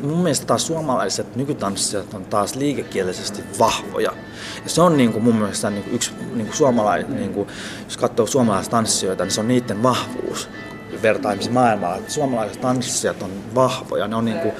mun 0.02 0.22
mielestä 0.22 0.46
taas 0.46 0.66
suomalaiset 0.66 1.36
nykytanssijat 1.36 2.14
on 2.14 2.24
taas 2.24 2.54
liikekielisesti 2.54 3.44
vahvoja. 3.58 4.12
Ja 4.64 4.70
se 4.70 4.82
on 4.82 4.96
niin 4.96 5.12
kuin 5.12 5.24
mun 5.24 5.36
mielestä 5.36 5.70
niin 5.70 5.84
kuin 5.84 5.94
yksi 5.94 6.12
niin 6.34 6.52
suomalainen, 6.52 7.16
niin 7.16 7.34
kuin, 7.34 7.48
jos 7.84 7.96
katsoo 7.96 8.26
suomalaisia 8.26 8.70
tanssijoita, 8.70 9.24
niin 9.24 9.32
se 9.32 9.40
on 9.40 9.48
niiden 9.48 9.82
vahvuus 9.82 10.48
vertaimisen 11.02 11.52
maailmalla. 11.52 11.96
Että 11.96 12.12
suomalaiset 12.12 12.60
tanssijat 12.60 13.22
on 13.22 13.30
vahvoja, 13.54 14.08
ne 14.08 14.16
on 14.16 14.24
niin 14.24 14.38
kuin, 14.38 14.52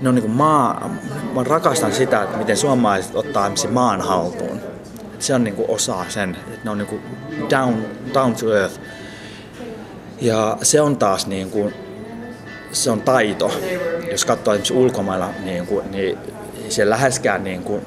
ne 0.00 0.08
on 0.08 0.14
niin 0.14 0.22
kuin 0.22 0.36
maa, 0.36 0.90
mä 1.34 1.44
rakastan 1.44 1.92
sitä, 1.92 2.22
että 2.22 2.38
miten 2.38 2.56
suomalaiset 2.56 3.14
ottaa 3.14 3.50
maan 3.70 4.00
haltuun. 4.00 4.60
Se 5.18 5.34
on 5.34 5.44
niin 5.44 5.54
kuin 5.54 5.70
osa 5.70 6.04
sen, 6.08 6.36
että 6.48 6.60
ne 6.64 6.70
on 6.70 6.78
niin 6.78 6.88
kuin 6.88 7.02
down, 7.50 7.84
down 8.14 8.34
to 8.34 8.56
earth. 8.56 8.80
Ja 10.20 10.58
se 10.62 10.80
on 10.80 10.96
taas 10.96 11.26
niin 11.26 11.50
kuin, 11.50 11.74
se 12.72 12.90
on 12.90 13.02
taito. 13.02 13.52
Jos 14.10 14.24
katsoo 14.24 14.54
esimerkiksi 14.54 14.74
ulkomailla, 14.74 15.30
niin, 15.44 15.66
kuin, 15.66 15.90
niin 15.90 16.18
se 16.68 16.90
läheskään 16.90 17.44
niin, 17.44 17.62
kuin, 17.62 17.82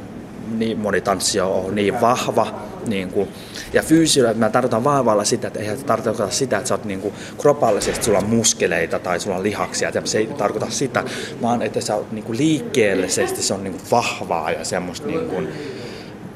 niin 0.57 0.79
moni 0.79 1.01
tanssija 1.01 1.45
on 1.45 1.75
niin 1.75 2.01
vahva. 2.01 2.71
Niin 2.87 3.11
kuin, 3.11 3.29
ja 3.73 3.81
että 4.29 4.39
mä 4.39 4.49
tarkoitan 4.49 4.83
vahvalla 4.83 5.23
sitä, 5.23 5.47
että 5.47 5.59
ei 5.59 5.77
tarkoita 5.77 6.29
sitä, 6.29 6.57
että 6.57 6.67
sä 6.67 6.73
oot 6.73 6.85
niin 6.85 7.01
kuin, 7.01 7.13
kropallisesti, 7.37 8.05
sulla 8.05 8.17
on 8.17 8.29
muskeleita 8.29 8.99
tai 8.99 9.19
sulla 9.19 9.35
on 9.35 9.43
lihaksia. 9.43 9.91
Se 10.05 10.17
ei 10.17 10.27
tarkoita 10.27 10.69
sitä, 10.69 11.03
vaan 11.41 11.61
että 11.61 11.81
sä 11.81 11.95
oot 11.95 12.11
niin 12.11 12.23
kuin, 12.23 12.37
liikkeellisesti, 12.37 13.43
se 13.43 13.53
on 13.53 13.63
niin 13.63 13.73
kuin, 13.73 13.83
vahvaa 13.91 14.51
ja 14.51 14.65
semmoista 14.65 15.07
niin 15.07 15.29
kuin, 15.29 15.49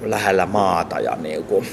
lähellä 0.09 0.45
maata 0.45 0.99
ja 0.99 1.15
niin 1.15 1.43
kuin, 1.43 1.67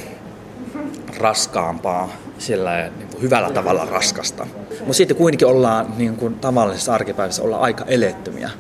raskaampaa 1.19 2.09
sillä 2.39 2.91
niin 2.99 3.09
kuin 3.09 3.23
hyvällä 3.23 3.51
tavalla 3.51 3.85
raskasta. 3.85 4.47
Mutta 4.71 4.93
sitten 4.93 5.17
kuitenkin 5.17 5.49
ollaan 5.49 5.87
niin 5.97 6.17
kuin 6.17 6.35
tavallisessa 6.35 6.95
arkipäivässä 6.95 7.43
ollaan 7.43 7.63
aika 7.63 7.85
elettömiä 7.85 8.51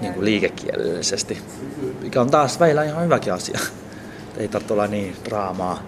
niin 0.00 0.14
kuin 0.14 0.24
liikekielellisesti, 0.24 1.38
mikä 2.02 2.20
on 2.20 2.30
taas 2.30 2.60
välillä 2.60 2.84
ihan 2.84 3.04
hyväkin 3.04 3.32
asia. 3.32 3.58
Ei 4.36 4.48
tarvitse 4.48 4.72
olla 4.72 4.86
niin 4.86 5.16
draamaa. 5.24 5.82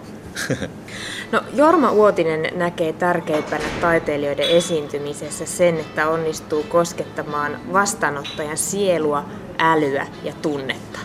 No, 1.32 1.42
Jorma 1.54 1.90
Uotinen 1.92 2.58
näkee 2.58 2.92
tärkeimpänä 2.92 3.64
taiteilijoiden 3.80 4.48
esiintymisessä 4.48 5.46
sen, 5.46 5.80
että 5.80 6.08
onnistuu 6.08 6.62
koskettamaan 6.62 7.56
vastaanottajan 7.72 8.56
sielua, 8.56 9.24
älyä 9.58 10.06
ja 10.24 10.32
tunnetta. 10.42 10.98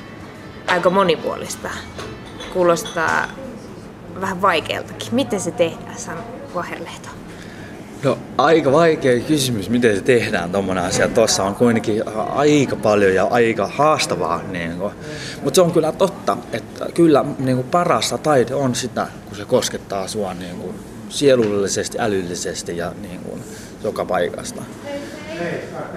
Aika 0.67 0.89
monipuolista. 0.89 1.69
Kuulostaa 2.53 3.27
vähän 4.21 4.41
vaikealtakin. 4.41 5.15
Miten 5.15 5.39
se 5.39 5.51
tehdään, 5.51 5.97
Sam 5.97 6.17
Vaherlehto? 6.56 7.10
No 8.03 8.17
aika 8.38 8.71
vaikea 8.71 9.19
kysymys, 9.19 9.69
miten 9.69 9.95
se 9.95 10.01
tehdään 10.01 10.51
tuommoinen 10.51 10.84
asia. 10.84 11.08
Tuossa 11.08 11.43
on 11.43 11.56
kuitenkin 11.56 12.03
aika 12.30 12.75
paljon 12.75 13.13
ja 13.13 13.23
aika 13.25 13.67
haastavaa. 13.67 14.41
Niin 14.51 14.73
Mutta 15.43 15.56
se 15.56 15.62
on 15.62 15.71
kyllä 15.71 15.91
totta, 15.91 16.38
että 16.53 16.86
kyllä 16.93 17.25
niin 17.39 17.56
kuin 17.58 17.67
parasta 17.67 18.17
taide 18.17 18.56
on 18.56 18.75
sitä, 18.75 19.08
kun 19.25 19.38
se 19.38 19.45
koskettaa 19.45 20.08
sua 20.08 20.34
niin 20.34 20.56
kuin 20.56 20.75
sielullisesti, 21.10 21.99
älyllisesti 21.99 22.77
ja 22.77 22.91
niin 23.01 23.19
kuin 23.19 23.43
joka 23.84 24.06
paikasta. 24.06 24.62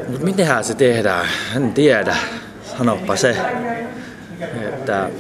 Mutta 0.09 0.25
mitenhän 0.25 0.65
se 0.65 0.75
tehdään? 0.75 1.27
En 1.57 1.73
tiedä. 1.73 2.17
Sanoppa 2.79 3.17
se. 3.17 3.37
Että 4.69 5.11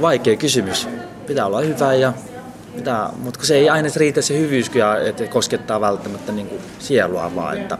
vaikea 0.00 0.36
kysymys 0.36 0.88
pitää 1.26 1.46
olla 1.46 1.60
hyvä 1.60 1.94
ja 1.94 2.12
pitää, 2.76 3.10
mutta 3.16 3.38
kun 3.38 3.46
se 3.46 3.54
ei 3.54 3.70
aina 3.70 3.88
riitä 3.96 4.22
se 4.22 4.38
hyvyys, 4.38 4.70
että 5.06 5.26
koskettaa 5.26 5.80
välttämättä 5.80 6.32
niin 6.32 6.46
kuin 6.46 6.60
sielua 6.78 7.34
vaan, 7.34 7.58
että 7.58 7.78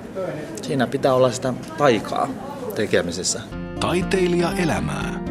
siinä 0.62 0.86
pitää 0.86 1.14
olla 1.14 1.30
sitä 1.30 1.54
taikaa 1.78 2.28
tekemisessä. 2.74 3.40
Taiteilija 3.80 4.48
elämää. 4.62 5.22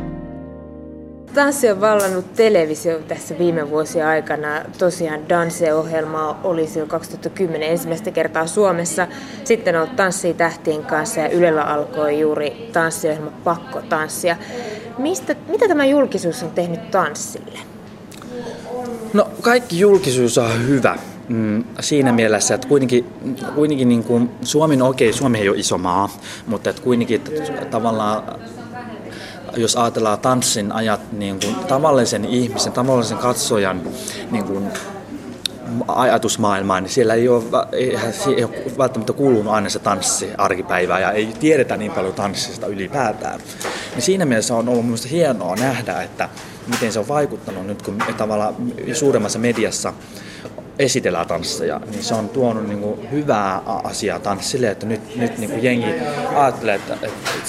Tanssi 1.34 1.72
on 1.72 1.82
vallannut 1.82 2.34
televisio 2.34 3.00
tässä 3.00 3.38
viime 3.38 3.70
vuosien 3.70 4.08
aikana. 4.08 4.48
Tosiaan 4.78 5.30
Danse-ohjelma 5.30 6.40
oli 6.44 6.70
jo 6.76 6.86
2010 6.88 7.70
ensimmäistä 7.70 8.12
kertaa 8.12 8.48
Suomessa. 8.48 9.08
Sitten 9.44 9.76
on 9.76 9.90
Tanssii 9.90 10.34
tähtien 10.34 10.86
kanssa 10.86 11.20
ja 11.20 11.30
Ylellä 11.30 11.64
alkoi 11.64 12.20
juuri 12.20 12.70
tanssiohjelma 12.74 13.32
Pakko 13.44 13.82
tanssia. 13.82 14.36
Mistä, 14.98 15.36
mitä 15.48 15.68
tämä 15.68 15.86
julkisuus 15.86 16.44
on 16.44 16.52
tehnyt 16.52 16.92
tanssille? 16.92 17.60
No 19.14 19.28
kaikki 19.42 19.80
julkisuus 19.80 20.38
on 20.38 20.68
hyvä 20.68 20.98
mm, 21.28 21.64
siinä 21.80 22.12
mielessä, 22.12 22.56
että 22.56 22.68
kuitenkin, 22.68 23.06
kuitenkin 23.56 23.90
niin 23.90 24.04
kuin 24.04 24.30
Suomi, 24.42 24.76
no 24.76 24.88
okei, 24.88 25.14
Suomi 25.14 25.40
ei 25.40 25.50
ole 25.50 25.58
iso 25.58 25.78
maa, 25.78 26.10
mutta 26.48 26.70
että 26.70 26.82
kuitenkin 26.82 27.22
että 27.28 27.66
tavallaan 27.66 28.24
jos 29.58 29.76
ajatellaan 29.76 30.20
tanssin 30.20 30.72
ajat 30.72 31.12
niin 31.12 31.40
kuin 31.40 31.56
tavallisen 31.56 32.26
ihmisen, 32.26 32.74
tavallisen 32.74 33.18
katsojan 33.18 33.82
niin 34.32 34.44
kuin 34.44 34.68
ajatusmaailmaan, 35.88 36.84
niin 36.84 36.92
siellä 36.92 37.14
ei 37.14 37.30
ole, 37.30 37.44
ei, 37.72 37.98
ei 38.38 38.44
ole 38.44 38.78
välttämättä 38.78 39.14
kuulunut 39.14 39.54
aina 39.54 39.70
se 39.70 39.80
tanssi 39.80 40.30
arkipäivää 40.38 41.00
ja 41.00 41.12
ei 41.12 41.34
tiedetä 41.40 41.78
niin 41.78 41.92
paljon 41.92 42.14
tanssista 42.14 42.68
ylipäätään. 42.68 43.40
Niin 43.94 44.02
siinä 44.02 44.26
mielessä 44.26 44.56
on 44.56 44.70
ollut 44.70 44.86
minusta 44.86 45.08
hienoa 45.08 45.56
nähdä, 45.56 46.02
että 46.02 46.30
miten 46.68 46.94
se 46.94 47.00
on 47.00 47.08
vaikuttanut 47.08 47.68
nyt, 47.68 47.82
kun 47.82 48.04
tavallaan 48.18 48.56
suuremmassa 48.94 49.40
mediassa 49.40 49.94
esitellään 50.80 51.28
tansseja, 51.28 51.82
niin 51.92 52.04
se 52.04 52.14
on 52.14 52.30
tuonut 52.30 52.68
niin 52.68 52.80
kuin 52.80 53.12
hyvää 53.12 53.62
asiaa 53.84 54.20
tanssille, 54.20 54.72
että 54.72 54.86
nyt, 54.86 55.16
nyt 55.16 55.38
niin 55.38 55.50
kuin 55.50 55.64
jengi 55.64 55.94
ajattelee, 56.36 56.76
että, 56.76 56.98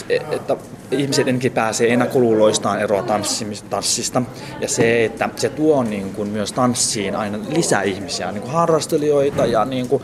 että, 0.09 0.35
että 0.35 0.57
ihmiset 0.91 1.29
ennenkin 1.29 1.53
pääsee 1.53 1.93
ennakkoluuloistaan 1.93 2.81
eroa 2.81 3.03
tanssista. 3.03 4.23
Ja 4.61 4.69
se, 4.69 5.05
että 5.05 5.29
se 5.37 5.49
tuo 5.49 5.83
niin 5.83 6.15
kuin 6.15 6.29
myös 6.29 6.53
tanssiin 6.53 7.17
aina 7.17 7.39
lisää 7.49 7.83
ihmisiä, 7.83 8.33
niin 8.33 8.43
kuin 8.43 8.53
harrastelijoita 8.53 9.47
ja 9.47 9.65
niin 9.65 9.89
kuin 9.89 10.03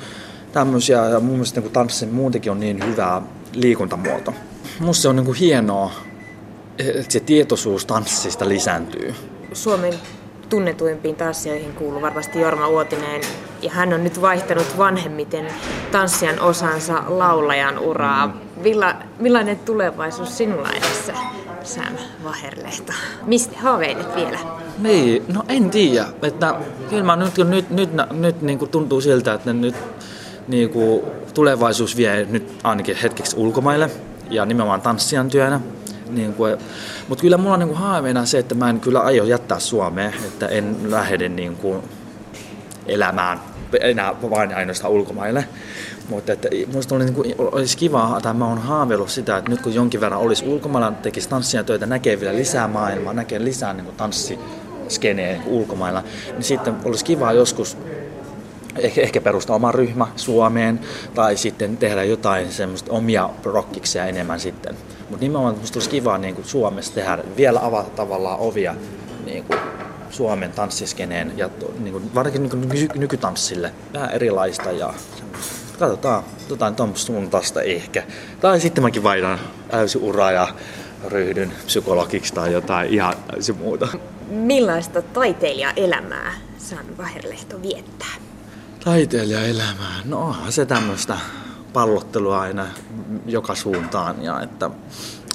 tämmöisiä. 0.53 1.05
Ja 1.05 1.21
mun 1.21 1.33
mielestä 1.33 1.61
niin 1.61 1.63
kuin 1.63 1.73
tanssi 1.73 2.07
muutenkin 2.07 2.53
on 2.53 2.61
niin 2.61 2.87
hyvä 2.87 3.23
liikuntamuoto. 3.53 4.35
Musta 4.81 5.03
se 5.03 5.09
on 5.09 5.17
niin 5.17 5.27
kuin 5.27 5.39
hienoa, 5.39 5.93
se 7.09 7.21
tietoisuus 7.21 7.87
tanssista 7.87 8.49
lisääntyy. 8.49 9.15
Suomen 9.53 9.95
tunnetuimpiin 10.49 11.17
tanssijoihin 11.17 11.73
kuuluu 11.73 12.03
varmasti 12.03 12.41
Jorma 12.41 12.69
Uotinen, 12.69 13.21
ja 13.63 13.71
hän 13.71 13.93
on 13.93 14.05
nyt 14.05 14.21
vaihtanut 14.21 14.79
vanhemmiten 14.79 15.47
tanssijan 15.93 16.41
osansa 16.41 17.03
laulajan 17.07 17.79
uraa. 17.79 18.37
Milla, 18.57 18.95
millainen 19.19 19.59
tulevaisuus 19.59 20.39
sinulla 20.39 20.71
edessä, 20.71 21.15
Sam 21.63 21.95
Vaherlehto? 22.25 22.93
Mistä 23.27 23.59
haaveilet 23.59 24.17
vielä? 24.17 24.39
Niin, 24.79 25.23
no 25.29 25.43
en 25.49 25.71
tiedä. 25.71 26.07
Että, 26.23 26.55
kyllä 26.91 27.17
nyt, 27.17 27.39
nyt, 27.39 27.71
nyt, 27.71 27.91
nyt 28.11 28.43
niin 28.43 28.59
kuin 28.59 28.71
tuntuu 28.71 29.01
siltä, 29.01 29.35
että 29.35 29.53
nyt 29.53 29.75
niin 30.49 30.71
kuin 30.71 31.03
tulevaisuus 31.35 31.97
vie 31.97 32.27
nyt 32.31 32.53
ainakin 32.65 32.97
hetkeksi 32.97 33.37
ulkomaille 33.37 33.91
ja 34.31 34.47
nimenomaan 34.47 34.81
tanssijan 34.81 35.29
työnä. 35.29 35.61
Niin 36.09 36.35
kuin, 36.35 36.57
mutta 37.09 37.23
kyllä 37.23 37.37
mulla 37.37 37.55
on 37.55 37.61
niin 37.61 37.69
kuin 37.69 37.79
haaveena 37.79 38.27
se, 38.27 38.39
että 38.39 38.55
mä 38.55 38.71
en 38.71 38.81
kyllä 38.81 39.01
aio 39.01 39.25
jättää 39.25 39.59
Suomeen, 39.59 40.15
että 40.15 40.47
en 40.47 40.77
lähde 40.91 41.29
niin 41.29 41.57
kuin 41.57 41.83
elämään 42.87 43.41
enää 43.81 44.15
vain 44.31 44.55
ainoastaan 44.55 44.93
ulkomaille. 44.93 45.45
Mutta 46.09 46.33
että 46.33 46.49
minusta 46.67 46.95
oli, 46.95 47.05
niin 47.05 47.15
kuin, 47.15 47.35
olisi 47.39 47.77
kiva, 47.77 48.19
tai 48.23 48.35
mä 48.35 48.47
oon 48.47 48.59
haaveillut 48.59 49.09
sitä, 49.09 49.37
että 49.37 49.51
nyt 49.51 49.63
kun 49.63 49.75
jonkin 49.75 50.01
verran 50.01 50.21
olisi 50.21 50.45
ulkomailla, 50.45 50.93
tekisi 50.93 51.29
tanssia 51.29 51.65
töitä, 51.65 51.87
näkee 51.87 52.21
vielä 52.21 52.39
lisää 52.39 52.69
maailmaa, 52.69 53.13
näkee 53.13 53.45
lisää 53.45 53.75
niin 53.75 53.87
tanssiskeneen 53.97 55.41
niin 55.41 55.49
ulkomailla, 55.49 56.03
niin 56.33 56.43
sitten 56.43 56.75
olisi 56.85 57.05
kiva 57.05 57.33
joskus 57.33 57.77
ehkä, 58.79 59.01
ehkä 59.01 59.21
perustaa 59.21 59.57
oma 59.57 59.73
ryhmä 59.73 60.07
Suomeen 60.17 60.81
tai 61.15 61.37
sitten 61.37 61.77
tehdä 61.77 62.05
jotain 62.05 62.53
semmoista 62.53 62.93
omia 62.93 63.31
rockiksia 63.45 64.07
enemmän 64.07 64.41
sitten. 64.41 64.77
Mutta 65.11 65.25
nimenomaan 65.25 65.59
musta 65.59 65.77
olisi 65.79 65.91
kiva 65.91 66.19
niin 66.19 66.35
kuin 66.35 66.45
Suomessa 66.45 66.95
tehdä, 66.95 67.19
vielä 67.37 67.61
avata 67.63 67.91
tavallaan 67.91 68.39
ovia 68.39 68.75
niin 69.25 69.45
kuin 69.45 69.59
Suomen 70.11 70.53
tanssiskeneen 70.53 71.33
ja 71.37 71.51
niin 71.79 71.93
kuin, 71.93 72.15
varsinkin 72.15 72.43
niin 72.43 72.51
kuin 72.51 72.69
ny- 72.69 72.89
nykytanssille 73.01 73.73
vähän 73.93 74.11
erilaista 74.11 74.73
ja 74.73 74.95
katsotaan 75.79 76.25
jotain 76.51 76.75
tuommoista 76.75 77.07
suuntaista 77.07 77.63
ehkä. 77.63 78.03
Tai 78.41 78.61
sitten 78.61 78.85
mäkin 78.85 79.03
vaihdan 79.03 79.39
täysin 79.71 80.03
uraa 80.03 80.33
ja 80.33 80.49
ryhdyn 81.09 81.53
psykologiksi 81.67 82.35
tai 82.35 82.53
jotain 82.53 82.91
ihan 82.91 83.15
täysin 83.31 83.57
muuta. 83.57 83.89
Millaista 84.31 85.03
taiteilijaelämää 85.03 86.35
San 86.59 86.99
Vaherlehto 86.99 87.63
viettää? 87.63 88.15
Taiteilijaelämää? 88.85 90.01
No 90.05 90.21
onhan 90.21 90.53
se 90.53 90.67
tämmöistä 90.67 91.19
pallottelua 91.73 92.41
aina 92.41 92.67
joka 93.27 93.55
suuntaan 93.55 94.23
ja 94.23 94.41
että 94.41 94.71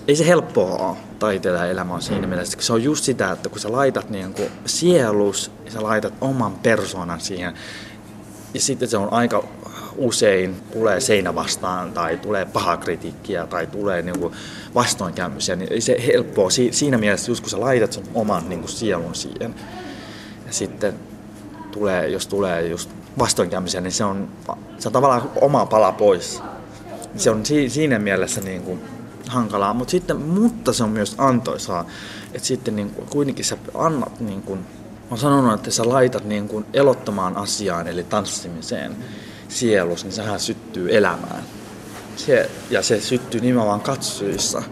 ei 0.07 0.15
se 0.15 0.27
helppoa 0.27 0.87
ole 0.89 0.97
taiteilijaelämä 1.19 1.93
on 1.93 2.01
siinä 2.01 2.27
mielessä, 2.27 2.57
se 2.61 2.73
on 2.73 2.83
just 2.83 3.03
sitä, 3.03 3.31
että 3.31 3.49
kun 3.49 3.59
sä 3.59 3.71
laitat 3.71 4.09
niin 4.09 4.33
kuin 4.33 4.49
sielus 4.65 5.51
ja 5.65 5.71
sä 5.71 5.83
laitat 5.83 6.13
oman 6.21 6.53
persoonan 6.53 7.19
siihen 7.19 7.53
ja 8.53 8.59
sitten 8.59 8.89
se 8.89 8.97
on 8.97 9.13
aika 9.13 9.43
usein 9.97 10.61
tulee 10.73 10.99
seinä 10.99 11.35
vastaan 11.35 11.93
tai 11.93 12.17
tulee 12.17 12.45
paha 12.45 12.77
kritiikkiä 12.77 13.47
tai 13.47 13.67
tulee 13.67 14.01
niin 14.01 14.19
kuin 14.19 14.33
vastoinkäymisiä, 14.75 15.55
niin 15.55 15.81
se 15.81 15.97
helppoa. 16.07 16.49
Siinä 16.71 16.97
mielessä, 16.97 17.31
just 17.31 17.41
kun 17.41 17.49
sä 17.49 17.59
laitat 17.59 17.93
sen 17.93 18.03
oman 18.13 18.49
niin 18.49 18.59
kuin 18.59 18.71
sielun 18.71 19.15
siihen 19.15 19.55
ja 20.45 20.53
sitten 20.53 20.93
tulee, 21.71 22.07
jos 22.07 22.27
tulee 22.27 22.67
just 22.67 22.89
vastoinkäymisiä, 23.19 23.81
niin 23.81 23.91
se 23.91 24.03
on, 24.03 24.27
se 24.79 24.89
on 24.89 24.93
tavallaan 24.93 25.29
oma 25.41 25.65
pala 25.65 25.91
pois. 25.91 26.41
Se 27.15 27.29
on 27.29 27.43
siinä 27.67 27.99
mielessä 27.99 28.41
niin 28.41 28.61
kuin 28.61 28.81
hankalaa, 29.27 29.73
mutta, 29.73 29.91
sitten, 29.91 30.21
mutta 30.21 30.73
se 30.73 30.83
on 30.83 30.89
myös 30.89 31.15
antoisaa, 31.17 31.85
että 32.33 32.47
sitten 32.47 32.75
niin 32.75 32.89
kuin, 32.89 33.07
kuitenkin 33.07 33.45
sä 33.45 33.57
annat, 33.73 34.19
niin 34.19 34.41
kuin, 34.41 34.59
on 35.11 35.17
sanonut, 35.17 35.53
että 35.53 35.71
sä 35.71 35.89
laitat 35.89 36.25
niin 36.25 36.47
kuin 36.47 36.65
elottomaan 36.73 37.37
asiaan, 37.37 37.87
eli 37.87 38.03
tanssimiseen 38.03 38.95
sielus, 39.49 40.03
niin 40.03 40.13
sehän 40.13 40.39
syttyy 40.39 40.97
elämään. 40.97 41.43
Se, 42.15 42.49
ja 42.69 42.81
se 42.81 43.01
syttyy 43.01 43.41
nimenomaan 43.41 43.81
katsojissa 43.81 44.63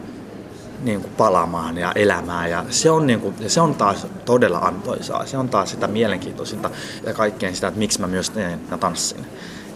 niin 0.83 1.01
kuin 1.01 1.13
palamaan 1.17 1.77
ja 1.77 1.91
elämään. 1.95 2.49
Ja 2.49 2.65
se 2.69 2.91
on, 2.91 3.07
niin 3.07 3.21
kuin, 3.21 3.35
ja 3.39 3.49
se 3.49 3.61
on 3.61 3.75
taas 3.75 4.07
todella 4.25 4.57
antoisaa. 4.57 5.25
Se 5.25 5.37
on 5.37 5.49
taas 5.49 5.71
sitä 5.71 5.87
mielenkiintoisinta 5.87 6.69
ja 7.05 7.13
kaikkein 7.13 7.55
sitä, 7.55 7.67
että 7.67 7.79
miksi 7.79 8.01
mä 8.01 8.07
myös 8.07 8.29
teen 8.29 8.59
ja 8.71 8.77
tanssin. 8.77 9.25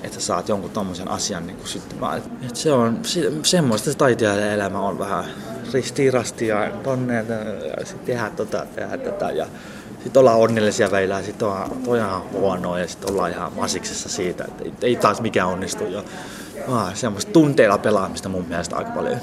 Että 0.03 0.19
sä 0.19 0.25
saat 0.25 0.49
jonkun 0.49 0.69
tommosen 0.69 1.11
asian 1.11 1.47
niin 1.47 1.57
kuin 1.57 1.67
syttymään. 1.67 2.21
Et 2.49 2.55
se 2.55 2.71
on 2.71 2.99
se, 3.03 3.31
semmoista 3.43 3.91
se 3.91 3.97
taiteilijan 3.97 4.53
elämä 4.53 4.79
on 4.79 4.99
vähän 4.99 5.25
ristirasti 5.73 6.47
ja 6.47 6.71
tonne 6.83 7.15
ja 7.15 7.85
sitten 7.85 8.05
tehdään 8.05 8.31
tota, 8.31 8.65
tehdään 8.75 8.99
tätä. 8.99 9.31
Ja 9.31 9.47
sitten 10.03 10.19
ollaan 10.19 10.39
onnellisia 10.39 10.91
välillä 10.91 11.15
ja 11.15 11.23
sitten 11.23 11.47
on, 11.47 11.81
on 11.87 11.97
ihan 11.97 12.31
huonoa 12.31 12.79
ja 12.79 12.87
sitten 12.87 13.11
ollaan 13.11 13.31
ihan 13.31 13.53
masiksessa 13.53 14.09
siitä, 14.09 14.45
että 14.47 14.63
ei, 14.63 14.73
ei 14.81 14.95
taas 14.95 15.21
mikään 15.21 15.47
onnistu. 15.47 15.83
Ja, 15.83 16.03
ah, 16.67 16.95
semmoista 16.95 17.31
tunteilla 17.31 17.77
pelaamista 17.77 18.29
mun 18.29 18.45
mielestä 18.47 18.75
aika 18.75 18.91
paljon. 18.91 19.13